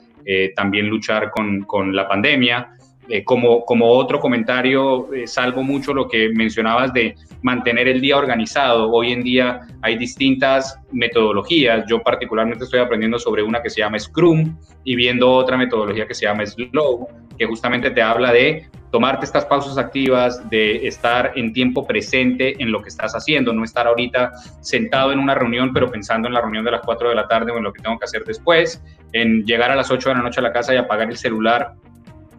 [0.56, 2.76] también luchar con, con la pandemia.
[3.08, 8.18] Eh, como, como otro comentario, eh, salvo mucho lo que mencionabas de mantener el día
[8.18, 8.92] organizado.
[8.92, 11.86] Hoy en día hay distintas metodologías.
[11.88, 16.16] Yo particularmente estoy aprendiendo sobre una que se llama Scrum y viendo otra metodología que
[16.16, 21.54] se llama Slow, que justamente te habla de tomarte estas pausas activas, de estar en
[21.54, 24.32] tiempo presente en lo que estás haciendo, no estar ahorita
[24.62, 27.52] sentado en una reunión, pero pensando en la reunión de las 4 de la tarde
[27.52, 28.82] o en lo que tengo que hacer después,
[29.14, 31.76] en llegar a las 8 de la noche a la casa y apagar el celular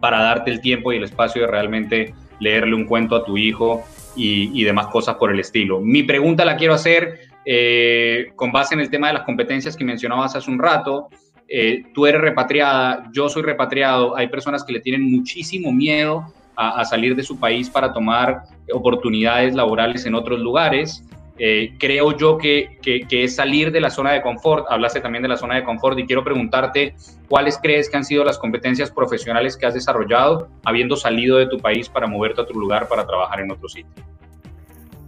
[0.01, 3.85] para darte el tiempo y el espacio de realmente leerle un cuento a tu hijo
[4.17, 5.79] y, demás cosas por el estilo.
[5.79, 9.85] Mi pregunta la quiero hacer eh, con base en el tema de las competencias que
[9.85, 11.07] mencionabas hace un rato.
[11.47, 16.83] Eh, tú eres repatriada, yo soy repatriado, hay personas que le tienen muchísimo miedo a
[16.85, 18.41] salir de su país para tomar
[18.73, 21.03] oportunidades laborales en otros lugares.
[21.39, 22.77] Eh, creo yo que,
[23.09, 24.65] es salir de la zona de confort.
[24.69, 26.95] Hablaste también de la zona de confort y quiero preguntarte
[27.27, 31.59] cuáles crees que han sido las competencias profesionales que has desarrollado habiendo salido de tu
[31.59, 34.03] país para moverte a otro lugar para trabajar en otro sitio.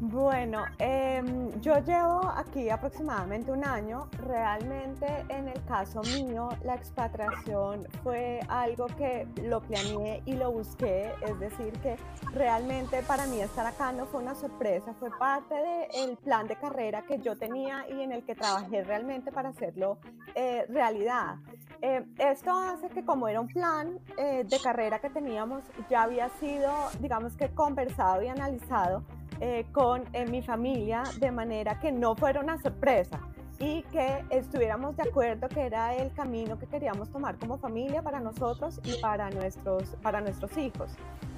[0.01, 4.07] Bueno, em, yo llevo aquí aproximadamente un año.
[4.25, 11.11] Realmente en el caso mío, la expatriación fue algo que lo planeé y lo busqué.
[11.21, 11.97] Es decir, que
[12.31, 17.01] realmente para mí estar acá no fue una sorpresa, fue parte del plan de carrera
[17.01, 19.97] que yo tenía y en el que trabajé realmente para hacerlo
[20.33, 21.39] eh, realidad.
[21.81, 26.29] Eh, esto hace que como era un plan eh, de carrera que teníamos, ya había
[26.39, 29.03] sido, digamos que conversado y analizado
[29.41, 33.19] eh, con eh, mi familia de manera que no fuera una sorpresa
[33.59, 38.19] y que estuviéramos de acuerdo que era el camino que queríamos tomar como familia para
[38.19, 40.91] nosotros y para nuestros, para nuestros hijos.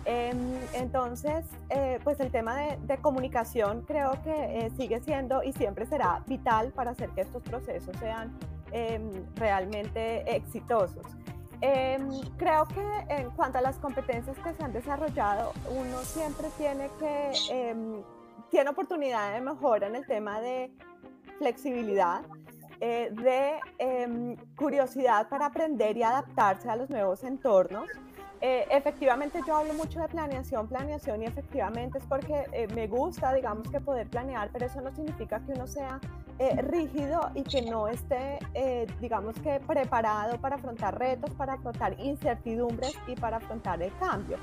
[0.05, 0.37] Em,
[0.73, 6.71] entonces, eh, pues el tema de, comunicación creo que sigue siendo y siempre será vital
[6.73, 8.31] para hacer que estos procesos sean
[8.71, 11.05] em, realmente exitosos.
[11.61, 16.89] Em, creo que en cuanto a las competencias que se han desarrollado, uno siempre tiene
[16.97, 18.03] que, eh,
[18.49, 20.71] tiene oportunidad de mejora en el tema de
[21.37, 22.23] flexibilidad,
[22.79, 27.87] eh, de em, curiosidad para aprender y adaptarse a los nuevos entornos.
[28.43, 33.31] Eh, efectivamente yo hablo mucho de planeación, planeación y efectivamente es porque eh, me gusta,
[33.33, 35.99] digamos que poder planear, pero eso no significa que uno sea
[36.39, 38.39] eh, rígido y que no esté,
[38.99, 44.37] digamos que preparado para afrontar retos, para afrontar incertidumbres y para afrontar el cambio.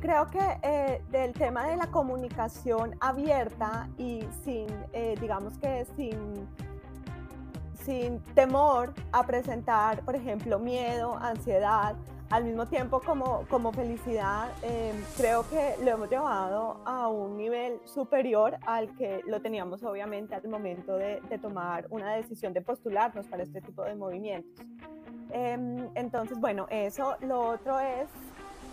[0.00, 4.68] creo que del tema de la comunicación abierta y sin,
[5.20, 6.46] digamos que sin
[7.84, 11.94] sin temor a presentar, por ejemplo, miedo, ansiedad,
[12.30, 17.80] al mismo tiempo como, como felicidad, eh, creo que lo hemos llevado a un nivel
[17.84, 23.42] superior al que lo teníamos obviamente al momento de, tomar una decisión de postularnos para
[23.42, 24.64] este tipo de movimientos.
[25.30, 28.08] Em, entonces, bueno, eso, lo otro es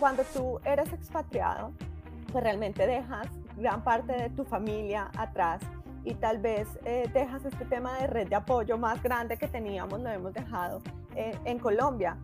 [0.00, 1.72] cuando tú eres expatriado,
[2.32, 5.60] pues realmente dejas gran parte de tu familia atrás
[6.04, 10.00] y tal vez eh, dejas este tema de red de apoyo más grande que teníamos,
[10.00, 10.82] lo hemos dejado
[11.14, 12.16] eh, en Colombia.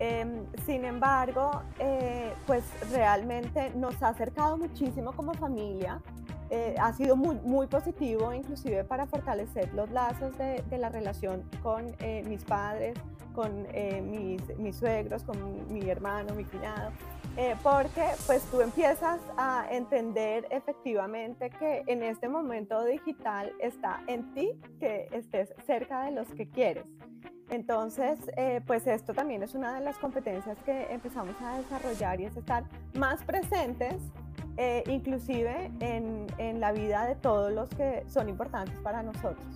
[0.00, 6.00] Em, sin embargo, eh, pues realmente nos ha acercado muchísimo como familia.
[6.50, 11.94] Eh, ha sido muy, muy positivo, inclusive para fortalecer los lazos de, la relación con
[11.98, 12.96] eh, mis padres,
[13.34, 13.66] con
[14.10, 15.36] mis, mis, suegros, con
[15.72, 16.90] mi hermano, mi cuñado,
[17.62, 24.60] porque pues tú empiezas a entender efectivamente que en este momento digital está en ti
[24.80, 26.86] que estés cerca de los que quieres.
[27.50, 32.24] Entonces, eh, pues esto también es una de las competencias que empezamos a desarrollar y
[32.24, 33.96] es estar más presentes,
[34.56, 39.46] eh, inclusive en, en, la vida de todos los que son importantes para nosotros.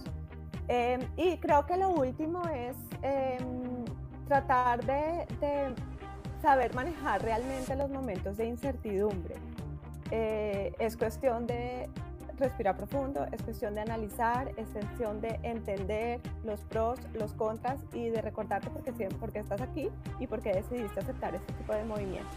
[0.69, 3.85] Em, y creo que lo último es em,
[4.27, 5.75] tratar de, de,
[6.43, 9.37] saber manejar realmente los momentos de incertidumbre.
[10.11, 11.89] Eh, es cuestión de
[12.37, 18.09] respirar profundo, es cuestión de analizar, es cuestión de entender los pros, los contras y
[18.11, 18.83] de recordarte por
[19.33, 19.89] qué, estás aquí
[20.19, 22.35] y por qué decidiste aceptar este tipo de movimientos.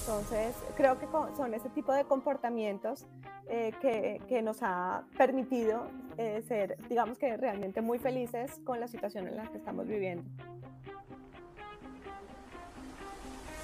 [0.00, 1.06] Entonces, creo que
[1.36, 3.06] son ese tipo de comportamientos
[3.48, 8.88] eh, que, que, nos ha permitido eh, ser, digamos que realmente muy felices con la
[8.88, 10.24] situación en la que estamos viviendo.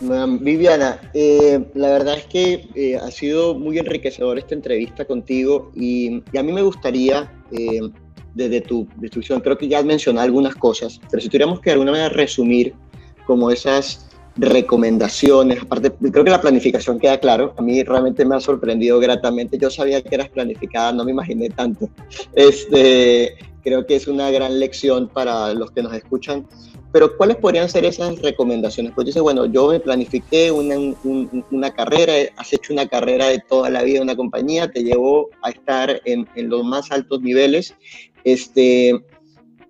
[0.00, 6.22] Viviana, eh, la verdad es que eh, ha sido muy enriquecedor esta entrevista contigo y,
[6.36, 7.80] a mí me gustaría, eh,
[8.34, 11.74] desde tu distribución, creo que ya has mencionado algunas cosas, pero si tuviéramos que de
[11.74, 12.74] alguna manera resumir
[13.26, 18.40] como esas recomendaciones, aparte, creo que la planificación queda claro, a mí realmente me ha
[18.40, 21.88] sorprendido gratamente, yo sabía que eras planificada, no me imaginé tanto,
[22.34, 26.46] este, creo que es una gran lección para los que nos escuchan,
[26.92, 28.92] pero ¿cuáles podrían ser esas recomendaciones?
[28.94, 30.76] Pues dice, bueno, yo me planifiqué una,
[31.50, 35.30] una, carrera, has hecho una carrera de toda la vida en una compañía, te llevó
[35.42, 37.74] a estar en, en los más altos niveles,
[38.24, 39.02] este,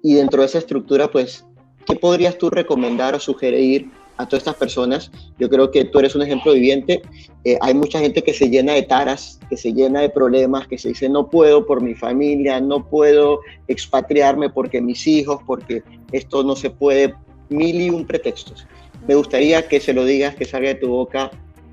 [0.03, 1.47] y dentro de esa estructura, pues,
[1.87, 3.89] ¿qué podrías tú recomendar o sugerir
[4.23, 5.11] a todas estas personas.
[5.39, 7.03] Yo creo que tú eres un ejemplo viviente.
[7.45, 10.79] Eh, hay mucha gente que se llena de taras, que se llena de problemas, que
[10.79, 16.43] se dice no puedo por mi familia, no puedo expatriarme porque mis hijos, porque esto
[16.43, 17.15] no se puede,
[17.49, 18.67] mil y un pretextos.
[19.07, 21.31] Me gustaría que se lo digas, que salga de tu boca,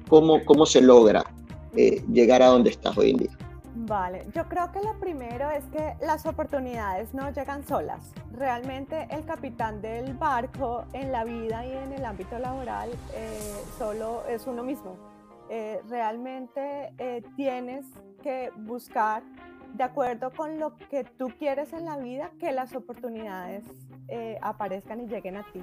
[0.07, 1.23] cómo, cómo se logra
[1.75, 3.48] eh, llegar a donde estás hoy en día.
[3.81, 8.11] Vale, yo creo que lo primero es que las oportunidades no llegan solas.
[8.33, 14.25] Realmente el capitán del barco en la vida y en el ámbito laboral eh, solo
[14.27, 14.97] es uno mismo.
[15.49, 17.85] Eh, realmente eh, tienes
[18.21, 19.23] que buscar,
[19.73, 23.63] de acuerdo con lo que tú quieres en la vida, que las oportunidades
[24.41, 25.61] aparezcan y lleguen a ti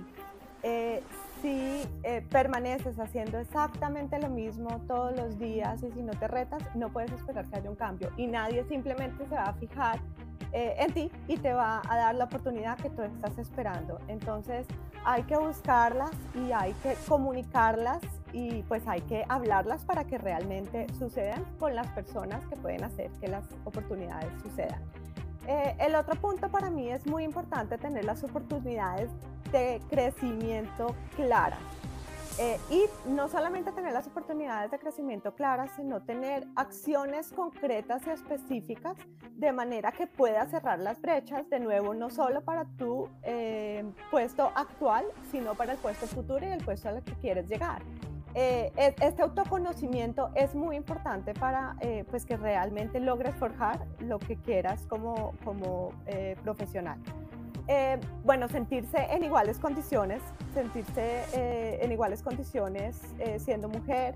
[1.42, 6.62] si eh, permaneces haciendo exactamente lo mismo todos los días y si no te retas,
[6.74, 8.10] no puedes esperar que haya un cambio.
[8.16, 10.00] Y nadie simplemente se va a fijar
[10.52, 14.00] eh, en ti y te va a dar la oportunidad que tú estás esperando.
[14.08, 14.66] Entonces
[15.04, 18.00] hay que buscarlas y hay que comunicarlas
[18.32, 23.10] y pues hay que hablarlas para que realmente sucedan con las personas que pueden hacer
[23.20, 24.82] que las oportunidades sucedan.
[25.47, 29.11] Eh, el otro punto para mí es muy importante tener las oportunidades
[29.53, 31.61] de crecimiento claras.
[32.38, 38.11] Eh, y no solamente tener las oportunidades de crecimiento claras, sino tener acciones concretas y
[38.11, 38.99] específicas
[39.30, 44.53] de manera que pueda cerrar las brechas, de nuevo, no solo para tu eh, puesto
[44.55, 47.80] actual, sino para el puesto futuro y el puesto al que quieres llegar.
[48.39, 48.70] Eh,
[49.01, 51.76] este autoconocimiento es muy importante para
[52.11, 55.91] pues que realmente logres forjar lo que quieras como, como
[56.45, 56.99] profesional.
[57.68, 60.22] Eh, bueno, sentirse en iguales condiciones,
[60.55, 64.14] sentirse eh, en iguales condiciones eh, siendo mujer,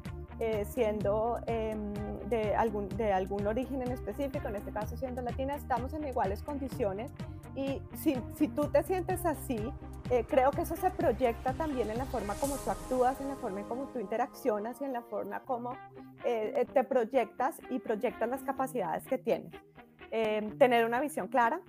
[0.71, 1.93] siendo em,
[2.31, 6.43] de, algún, de algún origen en específico, en este caso siendo latina, estamos en iguales
[6.43, 7.13] condiciones
[7.55, 9.59] y si, si tú te sientes así,
[10.29, 13.63] creo que eso se proyecta también en la forma como tú actúas, en la forma
[13.63, 15.73] como tú interaccionas y en la forma como
[16.25, 19.53] te proyectas y proyectas las capacidades que tienes.
[20.11, 21.61] Em, tener una visión clara,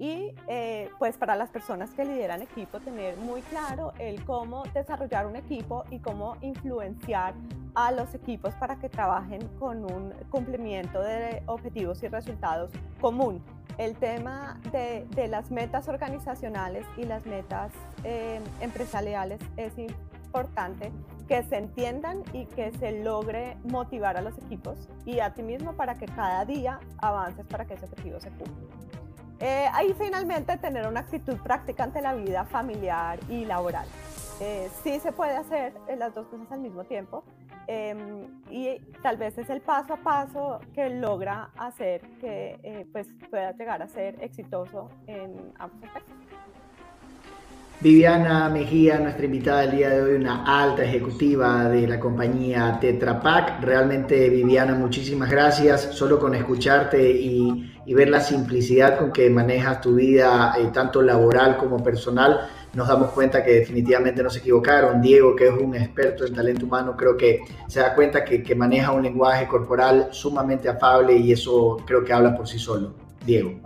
[0.00, 5.26] y eh, pues para las personas que lideran equipo tener muy claro el cómo desarrollar
[5.26, 7.34] un equipo y cómo influenciar
[7.74, 13.44] a los equipos para que trabajen con un cumplimiento de objetivos y resultados común.
[13.80, 17.72] El tema de, las metas organizacionales y las metas
[18.04, 20.92] eh, empresariales es importante
[21.26, 24.76] que se entiendan y que se logre motivar a los equipos
[25.06, 28.76] y a ti mismo para que cada día avances para que ese objetivo se cumpla.
[29.38, 33.86] Eh, ahí finalmente tener una actitud práctica ante la vida familiar y laboral.
[34.42, 37.24] Eh, sí se puede hacer las dos cosas al mismo tiempo
[37.72, 43.06] em, y tal vez es el paso a paso que logra hacer que eh, pues
[43.30, 46.16] pueda llegar a ser exitoso en ambos aspectos.
[47.82, 53.22] Viviana Mejía, nuestra invitada del día de hoy, una alta ejecutiva de la compañía Tetra
[53.22, 53.62] Pak.
[53.62, 55.88] Realmente, Viviana, muchísimas gracias.
[55.92, 61.56] Solo con escucharte y, ver la simplicidad con que manejas tu vida, eh, tanto laboral
[61.56, 65.00] como personal, nos damos cuenta que definitivamente no se equivocaron.
[65.00, 68.54] Diego, que es un experto en talento humano, creo que se da cuenta que, que
[68.54, 72.94] maneja un lenguaje corporal sumamente afable y eso creo que habla por sí solo.
[73.24, 73.60] Diego.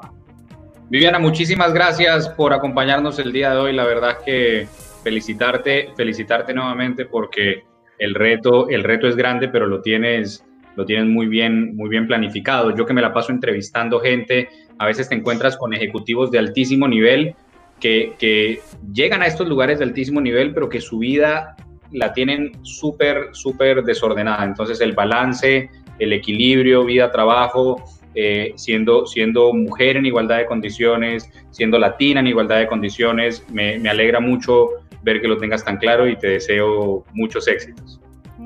[0.88, 3.72] Viviana, muchísimas gracias por acompañarnos el día de hoy.
[3.72, 4.68] La verdad que
[5.02, 7.64] felicitarte, felicitarte nuevamente porque
[7.98, 10.44] el reto, el reto es grande, pero lo tienes,
[10.76, 12.74] lo tienes muy bien, muy bien planificado.
[12.74, 14.48] Yo que me la paso entrevistando gente,
[14.78, 17.34] a veces te encuentras con ejecutivos de altísimo nivel
[17.80, 18.60] que,
[18.92, 21.56] llegan a estos lugares de altísimo nivel, pero que su vida
[21.92, 24.44] la tienen súper, súper desordenada.
[24.44, 27.82] Entonces el balance, el equilibrio, vida, trabajo,
[28.14, 33.44] eh, siendo, siendo mujer en igualdad de condiciones, siendo latina en igualdad de condiciones.
[33.52, 34.70] Me, me alegra mucho
[35.02, 38.00] ver que lo tengas tan claro y te deseo muchos éxitos.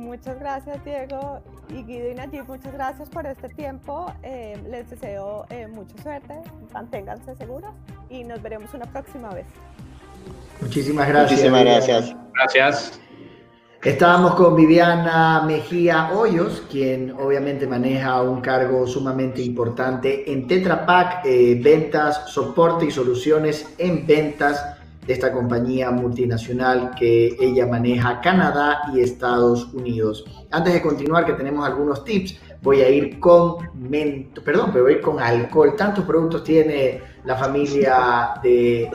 [0.08, 4.10] Muchas gracias Diego y Guido y Nayib, muchas gracias por este tiempo.
[4.22, 6.32] Eh, les deseo eh, mucha suerte,
[6.72, 7.72] manténganse seguros
[8.08, 9.44] y nos veremos una próxima vez.
[10.62, 11.32] Muchísimas gracias.
[11.32, 12.16] Muchísimas gracias.
[12.34, 13.00] Gracias.
[13.82, 21.26] Estábamos con Viviana Mejía Hoyos, quien obviamente maneja un cargo sumamente importante en Tetra Pak,
[21.26, 24.77] eh, ventas, soporte y soluciones en ventas
[25.08, 30.26] de esta compañía multinacional que ella maneja Canadá y Estados Unidos.
[30.50, 33.56] Antes de continuar, que tenemos algunos tips, voy a ir con
[34.44, 35.74] perdón, pero voy a ir con alcohol.
[35.76, 38.90] Tantos productos tiene la familia de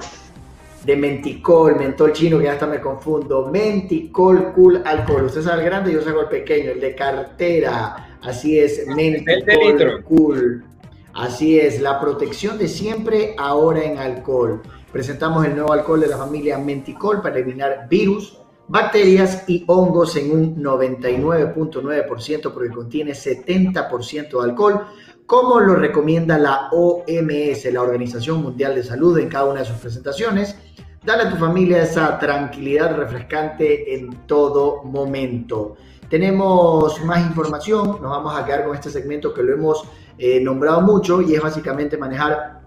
[0.86, 3.48] de menticol, mentol chino, que hasta me confundo.
[3.48, 5.24] Menticol Cool Alcohol.
[5.24, 8.18] Usted sabe el grande, yo saco el pequeño, el de cartera.
[8.22, 10.66] Así es, Menticol Cool.
[11.14, 14.62] Así es, la protección de siempre ahora en alcohol.
[14.94, 18.38] Presentamos el nuevo alcohol de la familia Menticol para eliminar virus,
[18.68, 24.86] bacterias y hongos en un 99.9% porque contiene 70% de alcohol,
[25.26, 29.78] como lo recomienda la OMS, la Organización Mundial de Salud, en cada una de sus
[29.78, 30.56] presentaciones.
[31.04, 35.76] Dale a tu familia esa tranquilidad refrescante en todo momento.
[36.08, 39.86] Tenemos más información, nos vamos a quedar con este segmento que lo hemos
[40.20, 42.62] eh, nombrado mucho y es básicamente manejar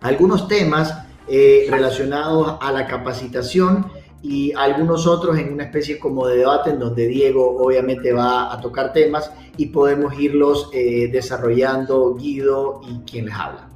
[0.00, 3.90] algunos temas eh, relacionados a la capacitación
[4.22, 8.60] y algunos otros en una especie como de debate en donde Diego obviamente va a
[8.60, 13.68] tocar temas y podemos irlos eh, desarrollando Guido y quien les habla.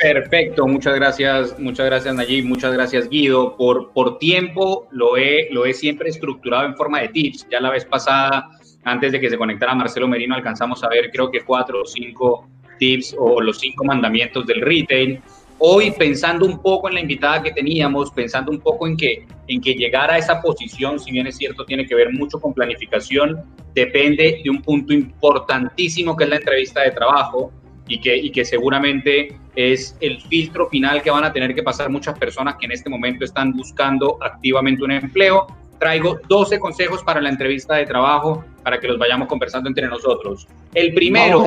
[0.00, 3.56] Perfecto, muchas gracias, muchas gracias Nayib, muchas gracias Guido.
[3.56, 7.46] Por, por tiempo lo he, lo he siempre estructurado en forma de tips.
[7.50, 8.48] Ya la vez pasada,
[8.84, 12.48] antes de que se conectara Marcelo Merino, alcanzamos a ver creo que cuatro o cinco
[12.78, 15.20] tips o los cinco mandamientos del retail.
[15.60, 19.60] Hoy pensando un poco en la invitada que teníamos, pensando un poco en que, en
[19.60, 23.42] que llegar a esa posición, si bien es cierto, tiene que ver mucho con planificación,
[23.74, 27.52] depende de un punto importantísimo que es la entrevista de trabajo
[27.88, 31.90] y que, y que seguramente es el filtro final que van a tener que pasar
[31.90, 35.48] muchas personas que en este momento están buscando activamente un empleo.
[35.80, 40.46] Traigo 12 consejos para la entrevista de trabajo para que los vayamos conversando entre nosotros.
[40.74, 41.44] El primero,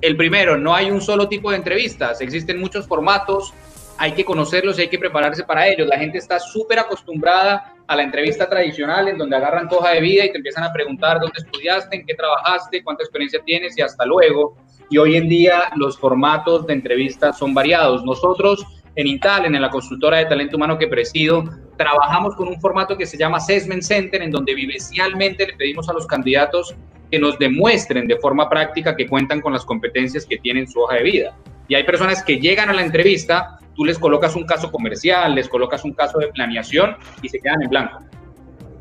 [0.00, 3.52] el primero, no hay un solo tipo de entrevistas, existen muchos formatos,
[3.98, 5.86] hay que conocerlos y hay que prepararse para ellos.
[5.86, 10.24] La gente está súper acostumbrada a la entrevista tradicional en donde agarran hoja de vida
[10.24, 14.06] y te empiezan a preguntar dónde estudiaste, en qué trabajaste, cuánta experiencia tienes y hasta
[14.06, 14.56] luego
[14.90, 18.04] y hoy en día los formatos de entrevistas son variados.
[18.04, 21.44] Nosotros en Intal, en la consultora de talento humano que presido,
[21.76, 25.92] trabajamos con un formato que se llama Assessment Center, en donde vivencialmente le pedimos a
[25.92, 26.74] los candidatos
[27.10, 30.96] que nos demuestren de forma práctica que cuentan con las competencias que tienen su hoja
[30.96, 31.36] de vida.
[31.68, 35.48] Y hay personas que llegan a la entrevista, tú les colocas un caso comercial, les
[35.48, 38.00] colocas un caso de planeación y se quedan en blanco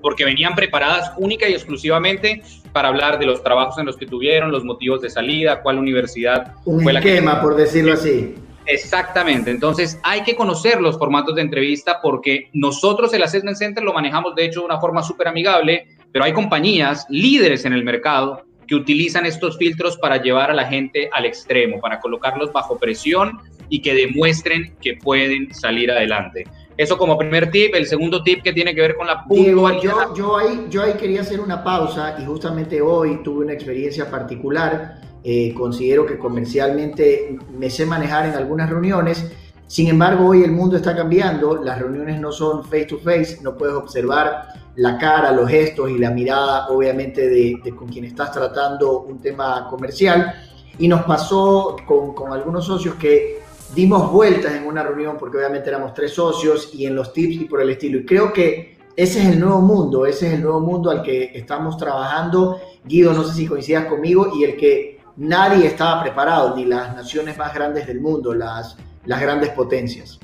[0.02, 4.52] porque venían preparadas única y exclusivamente para hablar de los trabajos en los que tuvieron,
[4.52, 8.36] los motivos de salida, cuál universidad Un fue esquema, la por decirlo así.
[8.66, 13.94] Exactamente, entonces hay que conocer los formatos de entrevista porque nosotros el Assessment Center lo
[13.94, 18.44] manejamos de hecho de una forma súper amigable, pero hay compañías líderes en el mercado
[18.68, 23.40] que utilizan estos filtros para llevar a la gente al extremo, para colocarlos bajo presión
[23.68, 26.46] y que demuestren que pueden salir adelante.
[26.80, 27.76] Eso como primer tip.
[27.76, 29.82] El segundo tip que tiene que ver con la puntualidad.
[29.82, 34.10] yo, yo, ahí, yo ahí quería hacer una pausa y justamente hoy tuve una experiencia
[34.10, 35.02] particular.
[35.24, 39.30] Eh, considero que comercialmente me sé manejar en algunas reuniones.
[39.68, 41.62] Sin embargo, hoy el mundo está cambiando.
[41.62, 43.40] Las reuniones no son face to face.
[43.44, 44.48] No puedes observar
[44.80, 49.20] la cara, los gestos y la mirada, obviamente, de, de con quien estás tratando un
[49.20, 50.34] tema comercial.
[50.78, 53.42] Y nos pasó con, con algunos socios que
[53.76, 57.46] dimos vueltas en una reunión porque obviamente éramos tres socios y en los tips y
[57.46, 58.00] por el estilo.
[58.00, 61.32] Y creo que ese es el nuevo mundo, ese es el nuevo mundo al que
[61.34, 62.60] estamos trabajando.
[62.86, 67.38] Guido, no sé si coincidas conmigo, y el que nadie estaba preparado, ni las naciones
[67.38, 70.20] más grandes del mundo, las, las grandes potencias.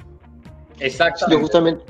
[0.79, 1.41] Exactamente.
[1.41, 1.85] justamente,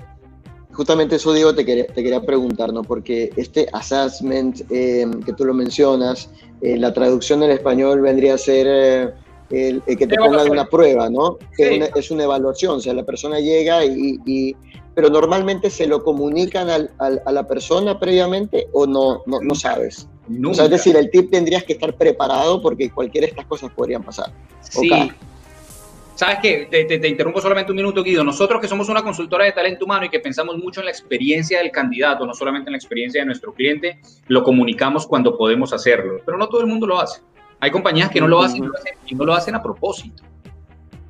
[0.76, 2.84] justamente eso, Diego, te quería, te quería preguntar, ¿no?
[2.84, 6.30] Porque este assessment eh, que tú lo mencionas,
[6.62, 8.68] eh, la traducción en español vendría a ser...
[8.70, 9.14] Eh,
[9.52, 11.38] el, que te pongan una prueba, ¿no?
[11.58, 14.56] Es, una, evaluación, o sea, la persona llega y,
[14.96, 20.08] pero normalmente se lo comunican al, a la persona previamente o no, no, no sabes.
[20.50, 23.72] O sea, es decir, el tip tendrías que estar preparado porque cualquiera de estas cosas
[23.72, 24.32] podrían pasar.
[24.62, 24.90] Sí.
[26.16, 26.68] ¿Sabes qué?
[26.72, 28.24] Te, te, interrumpo solamente un minuto, Guido.
[28.24, 31.60] Nosotros que somos una consultora de talento humano y que pensamos mucho en la experiencia
[31.60, 36.22] del candidato, no solamente en la experiencia de nuestro cliente, lo comunicamos cuando podemos hacerlo,
[36.26, 37.22] pero no todo el mundo lo hace.
[37.60, 38.72] Hay compañías que no lo hacen
[39.08, 40.24] y no lo hacen a propósito.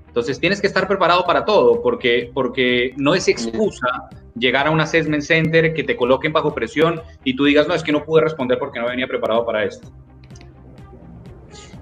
[0.08, 4.80] Entonces tienes que estar preparado para todo, porque, porque no es excusa llegar a un
[4.80, 8.22] assessment center que te coloquen bajo presión y tú digas, no, es que no pude
[8.22, 9.88] responder porque no venía preparado para esto.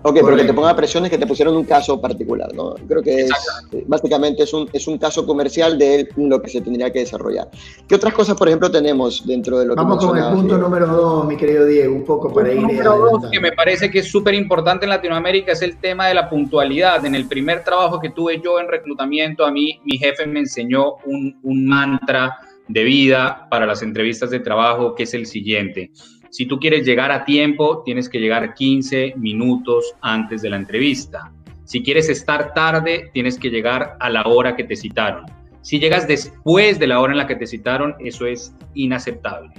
[0.06, 2.76] Ok, pero que te ponga presiones que te pusieron un caso particular, ¿no?
[2.88, 3.32] Creo que es,
[3.88, 7.50] básicamente es un, es un caso comercial de lo que se tendría que desarrollar.
[7.88, 10.58] ¿Qué otras cosas, por ejemplo, tenemos dentro de lo Vamos que Vamos con el punto
[10.58, 12.62] número dos, mi querido Diego, un poco para ir.
[12.62, 16.16] Número dos, que me parece que es súper importante en Latinoamérica, es el tema de
[16.16, 17.06] la puntualidad.
[17.06, 20.96] En el primer trabajo que tuve yo en reclutamiento, a mí mi jefe me enseñó
[21.06, 22.38] un, un mantra
[22.68, 25.92] de vida para las entrevistas de trabajo, que es el siguiente
[26.34, 31.32] si tú quieres llegar a tiempo, tienes que llegar 15 minutos antes de la entrevista.
[31.64, 35.26] Si quieres estar tarde, tienes que llegar a la hora que te citaron.
[35.62, 39.52] Si llegas después de la hora en la que te citaron, eso es inaceptable.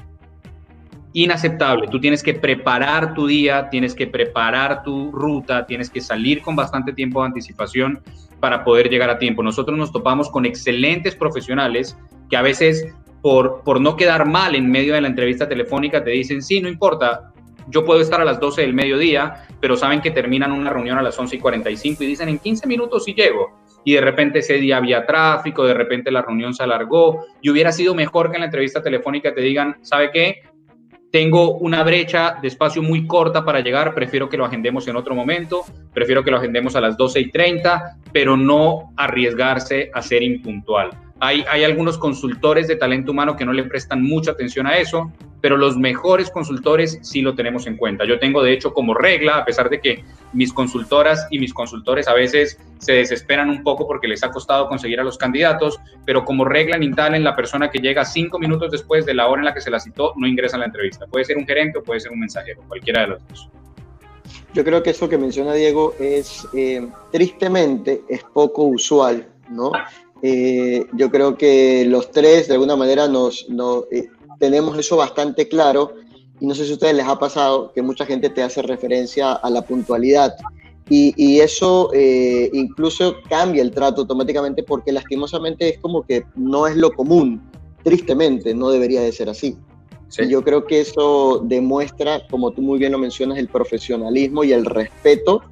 [1.12, 1.86] Inaceptable.
[1.86, 6.56] Tú tienes que preparar tu día, tienes que preparar tu ruta, tienes que salir con
[6.56, 8.00] bastante tiempo de anticipación
[8.40, 9.44] para poder llegar a tiempo.
[9.44, 11.96] Nosotros nos topamos con excelentes profesionales
[12.28, 12.84] que a veces
[13.24, 17.32] por, no quedar mal en medio de la entrevista telefónica, te dicen, sí, no importa,
[17.68, 21.02] yo puedo estar a las 12 del mediodía, pero saben que terminan una reunión a
[21.02, 23.62] las 11 y 45 y dicen, en 15 minutos sí llego.
[23.82, 27.72] Y de repente ese día había tráfico, de repente la reunión se alargó y hubiera
[27.72, 30.42] sido mejor que en la entrevista telefónica te digan, ¿sabe qué?
[31.10, 35.14] Tengo una brecha de espacio muy corta para llegar, prefiero que lo agendemos en otro
[35.14, 35.62] momento,
[35.94, 40.90] prefiero que lo agendemos a las 12 y 30, pero no arriesgarse a ser impuntual.
[41.26, 45.10] Hay, algunos consultores de talento humano que no le prestan mucha atención a eso,
[45.40, 48.04] pero los mejores consultores sí lo tenemos en cuenta.
[48.04, 50.04] Yo tengo de hecho como regla, a pesar de que
[50.34, 54.68] mis consultoras y mis consultores a veces se desesperan un poco porque les ha costado
[54.68, 58.70] conseguir a los candidatos, pero como regla en en la persona que llega cinco minutos
[58.70, 61.06] después de la hora en la que se la citó no ingresa a la entrevista.
[61.06, 63.48] Puede ser un gerente o puede ser un mensajero, cualquiera de los dos.
[64.52, 69.72] Yo creo que eso que menciona Diego es, eh, tristemente, es poco usual, ¿no?
[70.22, 73.46] Eh, yo creo que los tres, de alguna manera, nos,
[73.90, 74.08] eh,
[74.38, 75.92] tenemos eso bastante claro.
[76.40, 79.32] Y no sé si a ustedes les ha pasado que mucha gente te hace referencia
[79.32, 80.34] a la puntualidad.
[80.90, 86.76] Y, eso eh, incluso cambia el trato automáticamente porque lastimosamente es como que no es
[86.76, 87.42] lo común.
[87.82, 89.56] Tristemente, no debería de ser así.
[90.18, 94.52] Y yo creo que eso demuestra, como tú muy bien lo mencionas, el profesionalismo y
[94.52, 95.42] el respeto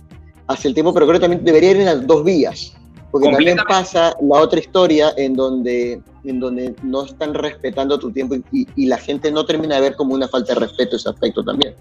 [0.47, 2.75] hacia el tiempo, pero creo que también debería ir en las dos vías.
[3.13, 8.35] Porque también pasa la otra historia en donde, en donde no están respetando tu tiempo
[8.51, 11.45] y, y, la gente no termina de ver como una falta de respeto ese aspecto
[11.45, 11.75] también.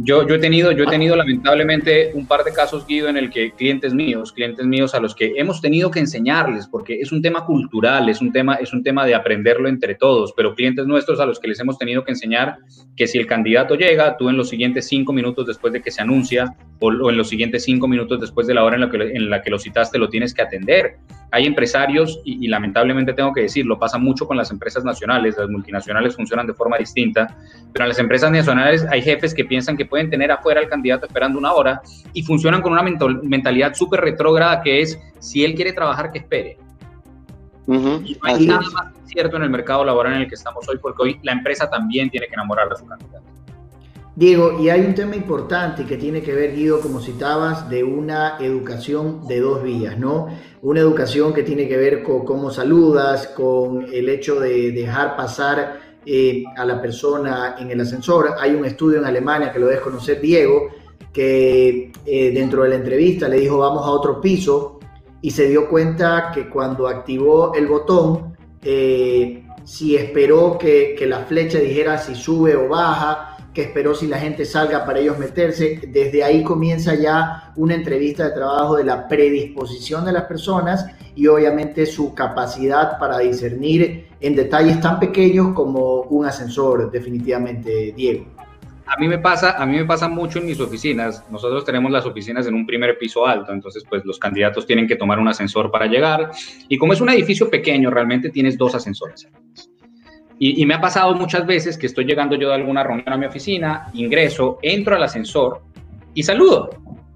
[0.00, 3.30] Yo, yo, he tenido, yo he tenido lamentablemente un par de casos, Guido, en el
[3.30, 7.20] que clientes míos, clientes míos a los que hemos tenido que enseñarles, porque es un
[7.20, 11.18] tema cultural, es un tema, es un tema de aprenderlo entre todos, pero clientes nuestros
[11.18, 12.58] a los que les hemos tenido que enseñar
[12.96, 16.00] que si el candidato llega, tú en los siguientes cinco minutos después de que se
[16.00, 19.30] anuncia o, en los siguientes cinco minutos después de la hora en la que, en
[19.30, 20.98] la que lo citaste, lo tienes que atender.
[21.30, 25.48] Hay empresarios, y, y lamentablemente tengo que decirlo, pasa mucho con las empresas nacionales, las
[25.48, 27.36] multinacionales funcionan de forma distinta,
[27.72, 31.06] pero en las empresas nacionales hay jefes que piensan que pueden tener afuera al candidato
[31.06, 35.72] esperando una hora y funcionan con una mentalidad súper retrógrada que es, si él quiere
[35.72, 36.58] trabajar, que espere.
[37.66, 40.78] y no hay nada más cierto en el mercado laboral en el que estamos hoy,
[40.80, 43.37] porque hoy la empresa también tiene que enamorar a su candidato.
[44.18, 48.36] Diego, y hay un tema importante que tiene que ver, Guido, como citabas, de una
[48.40, 50.26] educación de dos vías, ¿no?
[50.60, 55.78] Una educación que tiene que ver con cómo saludas, con el hecho de dejar pasar
[56.04, 58.34] eh, a la persona en el ascensor.
[58.40, 60.66] Hay un estudio en Alemania que lo dejo conocer Diego,
[61.12, 64.80] que eh, dentro de la entrevista le dijo vamos a otro piso
[65.22, 71.60] y se dio cuenta que cuando activó el botón, eh, si esperó que la flecha
[71.60, 75.80] dijera si sube o baja, que esperó si la gente salga para ellos meterse.
[75.88, 81.26] Desde ahí comienza ya una entrevista de trabajo de la predisposición de las personas y
[81.26, 88.26] obviamente su capacidad para discernir en detalles tan pequeños como un ascensor, definitivamente, Diego.
[88.86, 91.22] A mí me pasa, a mí me pasa mucho en mis oficinas.
[91.30, 94.96] Nosotros tenemos las oficinas en un primer piso alto, entonces pues los candidatos tienen que
[94.96, 96.30] tomar un ascensor para llegar
[96.68, 99.28] y como es un edificio pequeño, realmente tienes dos ascensores.
[100.40, 103.26] Y, me ha pasado muchas veces que estoy llegando yo de alguna reunión a mi
[103.26, 105.62] oficina, ingreso, entro al ascensor
[106.14, 106.70] y saludo.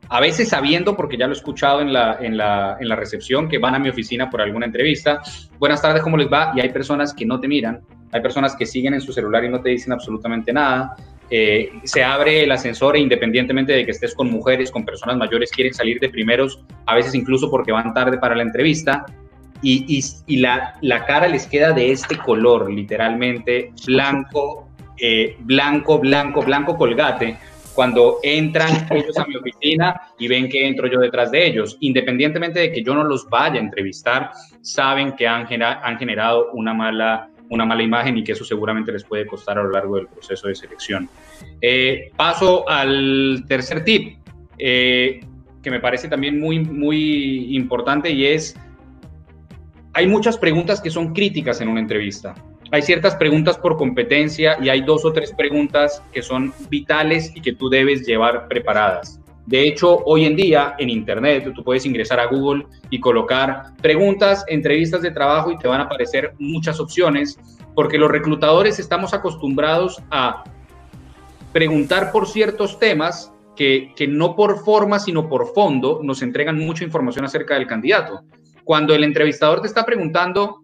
[0.09, 3.49] A veces sabiendo, porque ya lo he escuchado en la, en la, en la recepción,
[3.49, 5.23] que van a mi oficina por alguna entrevista.
[5.59, 6.53] Buenas tardes, ¿cómo les va?
[6.57, 9.49] Y hay personas que no te miran, hay personas que siguen en su celular y
[9.49, 10.97] no te dicen absolutamente nada.
[11.31, 15.51] Eh, se abre el ascensor e independientemente de que estés con mujeres, con personas mayores,
[15.53, 19.07] quieren salir de primeros, a veces incluso porque van tarde para la entrevista
[19.63, 26.43] y, y, la, la, cara les queda de este color, literalmente blanco, eh, blanco, blanco,
[26.43, 27.37] blanco colgate,
[27.75, 31.77] cuando entran ellos a mi oficina y ven que entro yo detrás de ellos.
[31.81, 36.75] Independientemente de que yo no los vaya a entrevistar, saben que han, han generado una
[36.75, 40.09] mala, una mala imagen y que eso seguramente les puede costar a lo largo del
[40.09, 41.09] proceso de selección.
[41.61, 44.19] Eh, paso al tercer tip.
[44.59, 45.21] Eh,
[45.63, 48.57] que me parece también muy, muy importante y es,
[49.95, 52.35] hay muchas preguntas que son críticas en una entrevista.
[52.71, 57.43] Hay ciertas preguntas por competencia y hay dos o tres preguntas que son vitales y
[57.43, 59.21] que tú debes llevar preparadas.
[59.45, 64.45] De hecho, hoy en día en Internet tú puedes ingresar a Google y colocar preguntas,
[64.49, 67.39] entrevistas de trabajo y te van a aparecer muchas opciones
[67.75, 70.45] porque los reclutadores estamos acostumbrados a
[71.53, 76.85] preguntar por ciertos temas que, que no por forma, sino por fondo nos entregan mucha
[76.85, 78.23] información acerca del candidato.
[78.65, 80.63] Cuando el entrevistador te está preguntando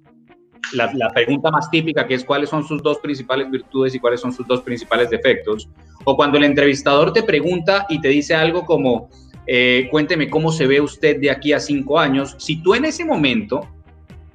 [0.72, 4.20] la, la, pregunta más típica, que es cuáles son sus dos principales virtudes y cuáles
[4.20, 5.68] son sus dos principales defectos,
[6.04, 9.08] o cuando el entrevistador te pregunta y te dice algo como,
[9.46, 13.04] eh, cuénteme cómo se ve usted de aquí a cinco años, si tú en ese
[13.04, 13.66] momento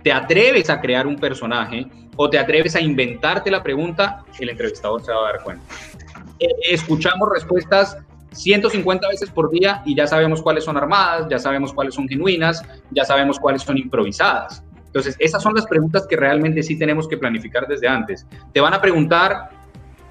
[0.01, 5.03] te atreves a crear un personaje o te atreves a inventarte la pregunta, el entrevistador
[5.03, 5.63] se va a dar cuenta.
[6.39, 7.97] Eh, escuchamos respuestas
[8.33, 12.61] 150 veces por día y ya sabemos cuáles son armadas, ya sabemos cuáles son genuinas,
[12.91, 14.63] ya sabemos cuáles son improvisadas.
[14.85, 18.27] Entonces, esas son las preguntas que realmente sí tenemos que planificar desde antes.
[18.53, 19.49] Te van a preguntar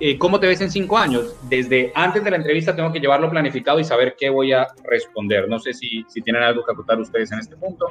[0.01, 1.37] eh, cómo te ves en cinco años.
[1.49, 5.49] Desde antes de la entrevista tengo que llevarlo planificado y saber qué voy a responder.
[5.49, 7.87] No sé si, si tienen algo que aportar ustedes en este punto.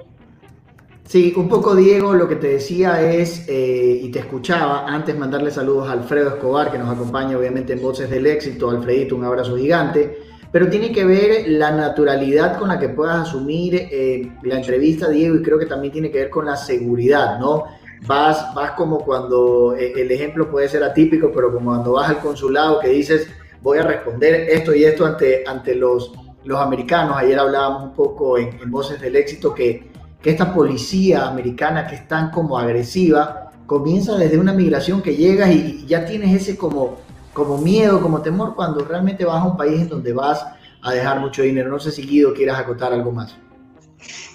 [1.06, 5.52] Sí, un poco Diego, lo que te decía es, eh, y te escuchaba, antes mandarle
[5.52, 8.70] saludos a Alfredo Escobar, que nos acompaña obviamente en Voces del Éxito.
[8.70, 13.76] Alfredito, un abrazo gigante pero tiene que ver la naturalidad con la que puedas asumir
[13.76, 17.66] eh, la entrevista, Diego, y creo que también tiene que ver con la seguridad, ¿no?
[18.06, 22.20] Vas, vas como cuando, eh, el ejemplo puede ser atípico, pero como cuando vas al
[22.20, 23.30] consulado que dices,
[23.62, 26.12] voy a responder esto y esto ante, ante los,
[26.44, 27.16] los americanos.
[27.16, 29.91] Ayer hablábamos un poco en, Voces del Éxito que,
[30.22, 35.50] que esta policía americana que es tan como agresiva, comienza desde una migración que llegas
[35.52, 36.98] y ya tienes ese como
[37.34, 40.46] como miedo, como temor, cuando realmente vas a un país en donde vas
[40.82, 41.70] a dejar mucho dinero.
[41.70, 43.36] No sé si Guido quieras acotar algo más.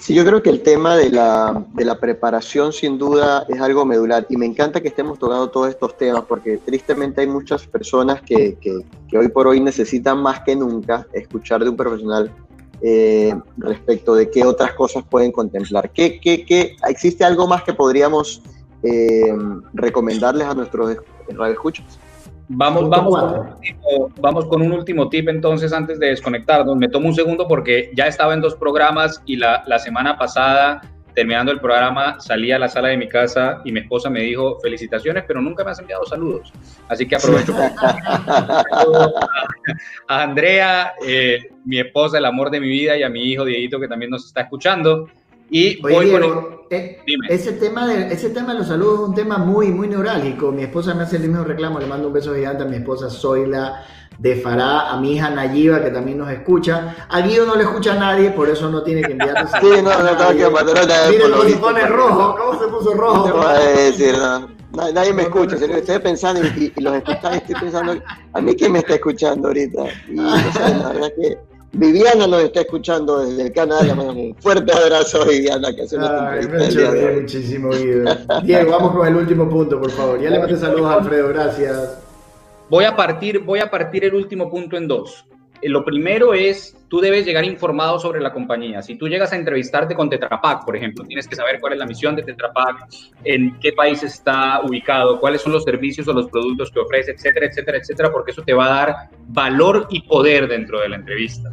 [0.01, 3.85] Sí, yo creo que el tema de la, de la preparación sin duda es algo
[3.85, 8.23] medular y me encanta que estemos tocando todos estos temas porque tristemente hay muchas personas
[8.23, 12.31] que, que, que hoy por hoy necesitan más que nunca escuchar de un profesional
[12.83, 15.91] eh, respecto de qué otras cosas pueden contemplar.
[15.91, 18.43] ¿Qué, qué, qué existe algo más que podríamos
[18.83, 19.35] eh,
[19.75, 20.97] recomendarles a nuestros
[21.29, 21.99] radioescuchas?
[22.49, 23.21] Vamos, vamos,
[24.21, 26.77] vamos con un último tip entonces antes de desconectarnos.
[26.77, 30.81] Me tomo un segundo porque ya estaba en dos programas y la, la semana pasada,
[31.17, 34.61] terminando el programa, salí a la sala de mi casa y mi esposa me dijo
[34.61, 36.53] felicitaciones, pero nunca me has enviado saludos.
[36.89, 37.55] Así que aprovecho
[40.09, 43.81] a, Andrea, eh, mi esposa, el amor de mi vida, y a mi hijo Dieguito
[43.81, 45.09] que también nos está escuchando.
[45.49, 46.13] Y voy
[46.71, 46.99] eh,
[47.31, 50.53] ese, tema de, ese tema de los saludos es un tema muy, muy neurálgico.
[50.53, 53.09] Mi esposa me hace el mismo reclamo, le mando un beso gigante a mi esposa
[53.09, 53.87] Zoila
[54.19, 57.07] de Fará, a mi hija Nayiba, que también nos escucha.
[57.09, 59.91] A Guido no le escucha a nadie, por eso no tiene que enviarte Sí, no,
[60.03, 63.29] no, tengo que Miren cómo se pone rojo, cómo se puso rojo.
[63.29, 64.57] No a decir, no.
[64.93, 67.95] Nadie me escucha, estoy pensando y, los escuchan, estoy pensando,
[68.33, 69.85] a mí quién me está escuchando ahorita.
[70.09, 71.39] Y, la verdad que
[71.73, 73.99] Viviana nos está escuchando desde el canal.
[73.99, 75.97] Un fuerte abrazo, Viviana, que hace
[77.21, 77.71] muchísimo,
[78.43, 80.21] Diego, vamos con el último punto, por favor.
[80.21, 82.06] Ya le mandé saludos a Alfredo, gracias.
[82.69, 85.27] Voy a partir, voy a partir el último punto en dos.
[85.63, 88.83] Eh, lo primero es, tú debes llegar informado sobre la compañía.
[88.83, 91.79] Si tú llegas a entrevistarte con Tetra Pak, por ejemplo, tienes que saber cuál es
[91.79, 92.89] la misión de Tetra Pak,
[93.25, 97.47] en qué país está ubicado, cuáles son los servicios o los productos que ofrece, etcétera,
[97.47, 98.97] etcétera, etcétera, porque eso te va a dar
[99.29, 101.51] valor y poder dentro de la entrevista.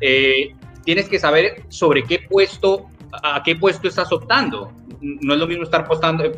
[0.00, 0.54] Eh,
[0.84, 2.90] tienes que saber sobre qué puesto,
[3.22, 4.72] a qué puesto estás optando.
[5.00, 5.86] No es lo mismo estar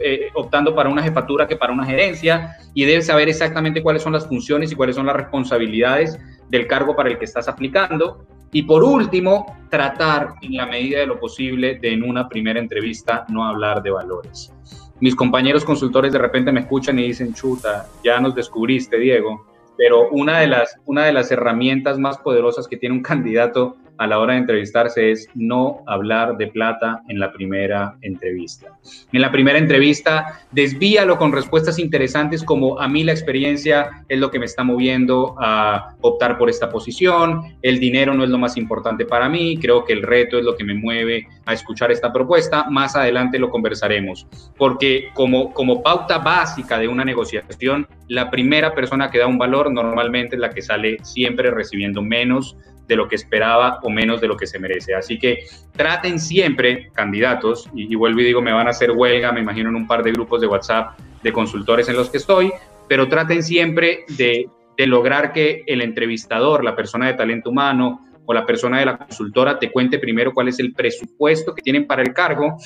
[0.00, 4.12] eh, optando para una jefatura que para una gerencia y debes saber exactamente cuáles son
[4.12, 8.24] las funciones y cuáles son las responsabilidades del cargo para el que estás aplicando.
[8.52, 13.24] Y por último, tratar en la medida de lo posible de en una primera entrevista
[13.28, 14.52] no hablar de valores.
[15.00, 19.46] Mis compañeros consultores de repente me escuchan y dicen, chuta, ya nos descubriste, Diego,
[19.76, 24.06] pero una de las, una de las herramientas más poderosas que tiene un candidato a
[24.08, 28.66] la hora de entrevistarse es no hablar de plata en la primera entrevista.
[29.12, 34.32] En la primera entrevista, desvíalo con respuestas interesantes como a mí la experiencia es lo
[34.32, 38.56] que me está moviendo a optar por esta posición, el dinero no es lo más
[38.56, 42.12] importante para mí, creo que el reto es lo que me mueve a escuchar esta
[42.12, 44.26] propuesta, más adelante lo conversaremos,
[44.58, 49.70] porque como, como pauta básica de una negociación, la primera persona que da un valor
[49.70, 52.56] normalmente es la que sale siempre recibiendo menos
[52.92, 54.94] de lo que esperaba o menos de lo que se merece.
[54.94, 59.40] Así que traten siempre, candidatos, y, vuelvo y digo, me van a hacer huelga, me
[59.40, 62.52] imagino en un par de grupos de WhatsApp de consultores en los que estoy,
[62.88, 68.34] pero traten siempre de, de lograr que el entrevistador, la persona de talento humano o
[68.34, 72.02] la persona de la consultora te cuente primero cuál es el presupuesto que tienen para
[72.02, 72.58] el cargo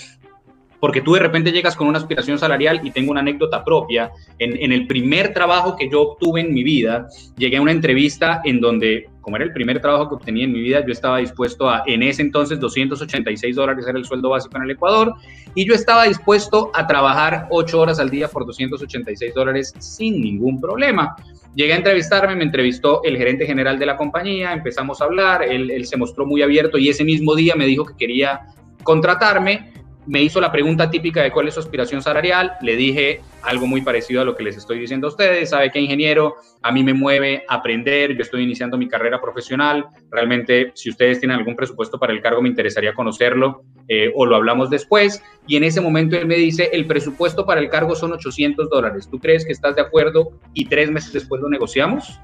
[0.81, 4.11] porque tú de repente llegas con una aspiración salarial y tengo una anécdota propia.
[4.39, 8.41] En, en, el primer trabajo que yo obtuve en mi vida, llegué a una entrevista
[8.45, 11.69] en donde, como era el primer trabajo que obtenía en mi vida, yo estaba dispuesto
[11.69, 15.15] a, en ese entonces, 286 dólares era el sueldo básico en el Ecuador,
[15.53, 20.61] y yo estaba dispuesto a trabajar 8 horas al día por 286 dólares sin ningún
[20.61, 21.17] problema.
[21.57, 25.85] Llegué a entrevistarme, me entrevistó el gerente general de la compañía, empezamos a hablar, él
[25.87, 28.43] se mostró muy abierto y ese mismo día me dijo que quería
[28.85, 29.73] contratarme
[30.07, 33.83] me hizo la pregunta típica de cuál es su aspiración salarial, le dije algo muy
[33.83, 36.95] parecido a lo que les estoy diciendo a ustedes, sabe que ingeniero, a mí me
[36.95, 42.13] mueve aprender, yo estoy iniciando mi carrera profesional, realmente si ustedes tienen algún presupuesto para
[42.13, 46.27] el cargo me interesaría conocerlo eh, o lo hablamos después, y en ese momento él
[46.27, 49.83] me dice, el presupuesto para el cargo son 800 dólares, ¿tú crees que estás de
[49.83, 52.21] acuerdo y tres meses después lo negociamos?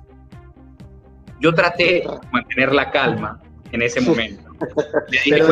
[1.40, 3.40] Yo traté de mantener la calma
[3.72, 4.42] en ese momento.
[5.08, 5.42] Le dije,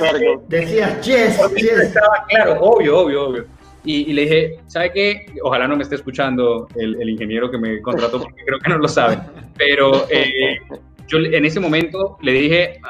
[0.00, 3.46] Pero decías, yes, Estaba claro, obvio, obvio, obvio.
[3.84, 5.26] Y, le dije, ¿sabe qué?
[5.42, 8.86] Ojalá no me esté escuchando el, ingeniero que me contrató, porque creo que no lo
[8.86, 9.18] sabe.
[9.58, 10.58] Pero eh,
[11.08, 12.80] yo en ese momento le dije,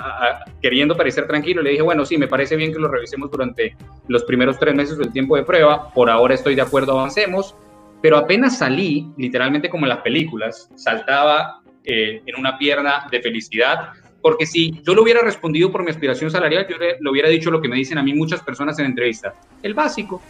[0.61, 3.75] queriendo parecer tranquilo, le dije, bueno, sí, me parece bien que lo revisemos durante
[4.09, 5.91] los primeros tres meses del tiempo de prueba.
[5.95, 7.55] Por ahora estoy de acuerdo, avancemos.
[8.03, 13.93] Pero apenas salí, literalmente como en las películas, saltaba eh, en una pierna de felicidad
[14.23, 17.61] porque si yo lo hubiera respondido por mi aspiración salarial, yo le, hubiera dicho lo
[17.61, 20.23] que me dicen a mí muchas personas en entrevista, el básico,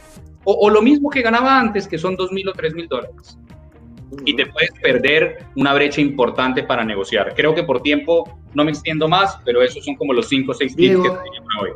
[0.44, 3.38] o, lo mismo que ganaba antes, que son dos mil o tres mil dólares.
[4.24, 7.32] Y te puedes perder una brecha importante para negociar.
[7.36, 10.54] Creo que por tiempo no me extiendo más, pero esos son como los cinco o
[10.54, 11.70] seis tips que tenía hoy.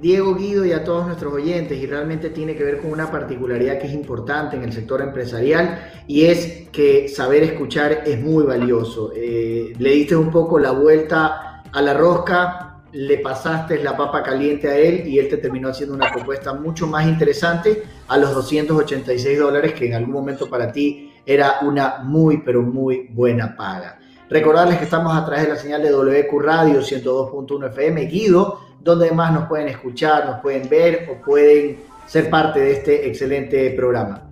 [0.00, 3.78] Diego Guido y a todos nuestros oyentes y realmente tiene que ver con una particularidad
[3.78, 9.12] que es importante en el sector empresarial y es que saber escuchar es muy valioso.
[9.14, 14.68] Eh, le diste un poco la vuelta a la rosca, le pasaste la papa caliente
[14.68, 19.38] a él y él te terminó haciendo una propuesta mucho más interesante a los 286
[19.38, 23.98] dólares que en algún momento para ti era una muy, pero muy buena paga.
[24.28, 29.06] Recordarles que estamos a través de la señal de WQ Radio 102.1 FM Guido, donde
[29.06, 34.29] además nos pueden escuchar, nos pueden ver o pueden ser parte de este excelente programa.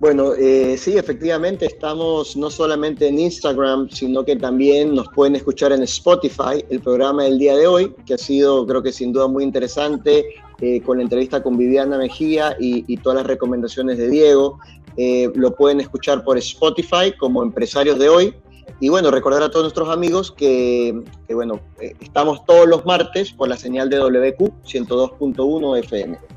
[0.00, 5.72] Bueno, eh, sí, efectivamente estamos no solamente en Instagram, sino que también nos pueden escuchar
[5.72, 9.28] en Spotify, el programa del día de hoy, que ha sido, creo que sin duda,
[9.28, 10.24] muy interesante,
[10.62, 14.58] eh, con la entrevista con Viviana Mejía y, todas las recomendaciones de Diego.
[14.96, 18.34] Eh, lo pueden escuchar por Spotify como Empresarios de Hoy.
[18.80, 20.98] Y bueno, recordar a todos nuestros amigos que,
[21.28, 21.60] bueno,
[22.00, 26.29] estamos todos los martes por la señal de WQ 102.1 FM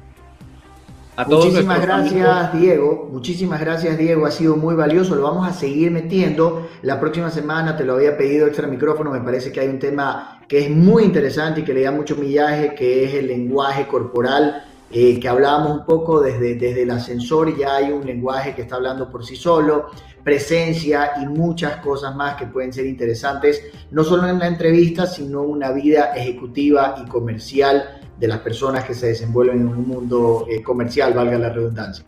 [1.27, 3.09] muchísimas gracias, Diego.
[3.11, 4.25] Muchísimas gracias, Diego.
[4.25, 5.15] Ha sido muy valioso.
[5.15, 6.67] Lo vamos a seguir metiendo.
[6.81, 9.11] La próxima semana te lo había pedido extra micrófono.
[9.11, 12.15] Me parece que hay un tema que es muy interesante y que le da mucho
[12.15, 14.65] millaje, que es el lenguaje corporal.
[14.95, 18.75] Eh, que hablábamos un poco desde, desde el ascensor, ya hay un lenguaje que está
[18.75, 19.87] hablando por sí solo,
[20.23, 25.41] presencia y muchas cosas más que pueden ser interesantes, no solo en la entrevista, sino
[25.41, 30.61] una vida ejecutiva y comercial de las personas que se desenvuelven en un mundo eh,
[30.61, 32.05] comercial, valga la redundancia.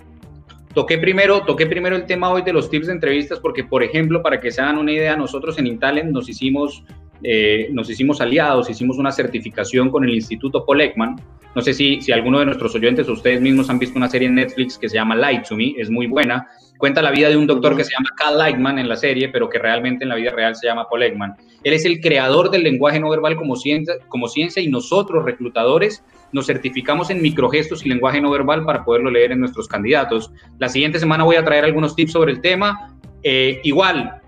[0.74, 4.22] Toqué primero, toqué primero el tema hoy de los tips de entrevistas porque, por ejemplo,
[4.22, 6.84] para que se hagan una idea, nosotros en Intalent nos hicimos,
[7.24, 11.16] eh, nos hicimos aliados, hicimos una certificación con el Instituto Paul Ekman.
[11.56, 14.28] No sé si, si alguno de nuestros oyentes o ustedes mismos han visto una serie
[14.28, 16.48] en Netflix que se llama Light to Me, es muy buena.
[16.78, 19.50] Cuenta la vida de un doctor que se llama Cal Lightman en la serie, pero
[19.50, 21.36] que realmente en la vida real se llama Paul Ekman.
[21.64, 26.04] Él es el creador del lenguaje no verbal como ciencia, como ciencia y nosotros, reclutadores,
[26.34, 30.34] nos certificamos en microgestos y lenguaje no verbal para poderlo leer en nuestros candidatos.
[30.60, 32.95] La siguiente semana voy a traer algunos tips sobre el tema.
[33.28, 34.22] Eh, igual,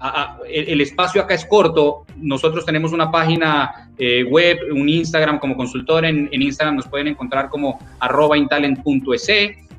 [0.49, 2.07] el, espacio acá es corto.
[2.15, 6.03] Nosotros tenemos una página eh, web, un Instagram como consultor.
[6.03, 9.29] En, Instagram nos pueden encontrar como arroba intalent.es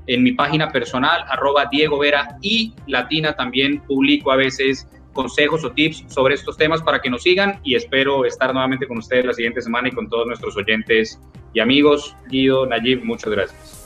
[0.06, 5.72] en mi página personal, arroba Diego Vera y Latina también publico a veces consejos o
[5.72, 9.34] tips sobre estos temas para que nos sigan y espero estar nuevamente con ustedes la
[9.34, 11.20] siguiente semana y con todos nuestros oyentes
[11.52, 12.14] y amigos.
[12.30, 13.77] Guido, Nayib, muchas gracias.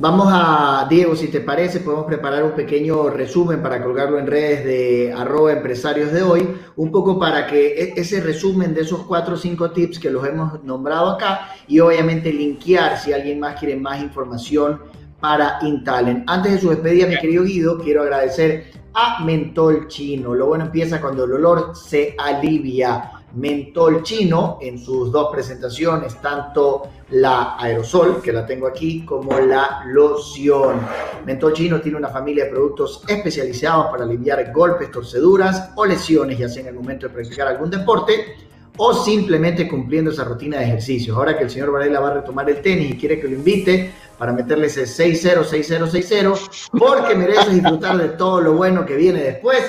[0.00, 4.64] Vamos a, Diego, si te parece, podemos preparar un pequeño resumen para colgarlo en redes
[4.64, 9.34] de arroba empresarios de hoy, un poco para que e, ese resumen de esos cuatro
[9.34, 13.74] o cinco tips que los hemos nombrado acá y obviamente linkear si alguien más quiere
[13.74, 14.82] más información
[15.18, 16.30] para Intalent.
[16.30, 20.32] Antes de su despedida, mi querido Guido, quiero agradecer a Mentol Chino.
[20.32, 23.10] Lo bueno empieza cuando el olor se alivia.
[23.34, 29.84] Mentol Chino en sus dos presentaciones, tanto la aerosol, que la tengo aquí, como la
[29.86, 30.80] loción.
[31.24, 36.48] Mentol Chino tiene una familia de productos especializados para aliviar golpes, torceduras o lesiones, ya
[36.48, 38.36] sea en el momento de practicar algún deporte
[38.76, 41.16] o simplemente cumpliendo esa rutina de ejercicios.
[41.16, 43.92] Ahora que el señor Varela va a retomar el tenis y quiere que lo invite
[44.16, 49.22] para meterle ese 6-0, 6-0, 6-0, porque merece disfrutar de todo lo bueno que viene
[49.22, 49.62] después.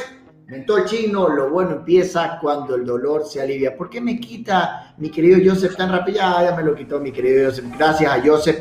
[0.49, 3.77] Mentor chino, lo bueno empieza cuando el dolor se alivia.
[3.77, 6.17] ¿Por qué me quita mi querido Joseph tan rápido?
[6.17, 7.65] Ya, me lo quitó mi querido Joseph.
[7.77, 8.57] Gracias a Joseph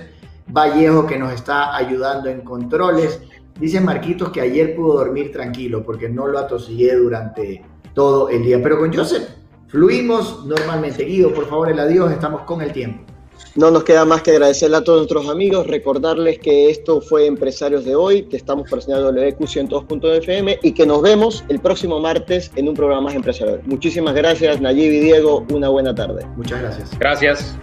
[0.48, 3.22] Vallejo que nos está ayudando en controles.
[3.58, 7.64] Dice Marquitos que ayer pudo dormir tranquilo porque no lo atosigué durante
[7.94, 8.62] todo el día.
[8.62, 9.26] Pero con Joseph
[9.68, 11.04] fluimos normalmente.
[11.04, 13.02] Guido, por favor, el adiós, estamos con el tiempo.
[13.58, 17.84] No nos queda más que agradecerle a todos nuestros amigos, recordarles que esto fue Empresarios
[17.84, 22.68] de hoy, que estamos por señal WQ102.fm y que nos vemos el próximo martes en
[22.68, 23.60] un programa más empresarial.
[23.64, 26.24] Muchísimas gracias, Nayib y Diego, una buena tarde.
[26.36, 26.96] Muchas gracias.
[27.00, 27.58] Gracias.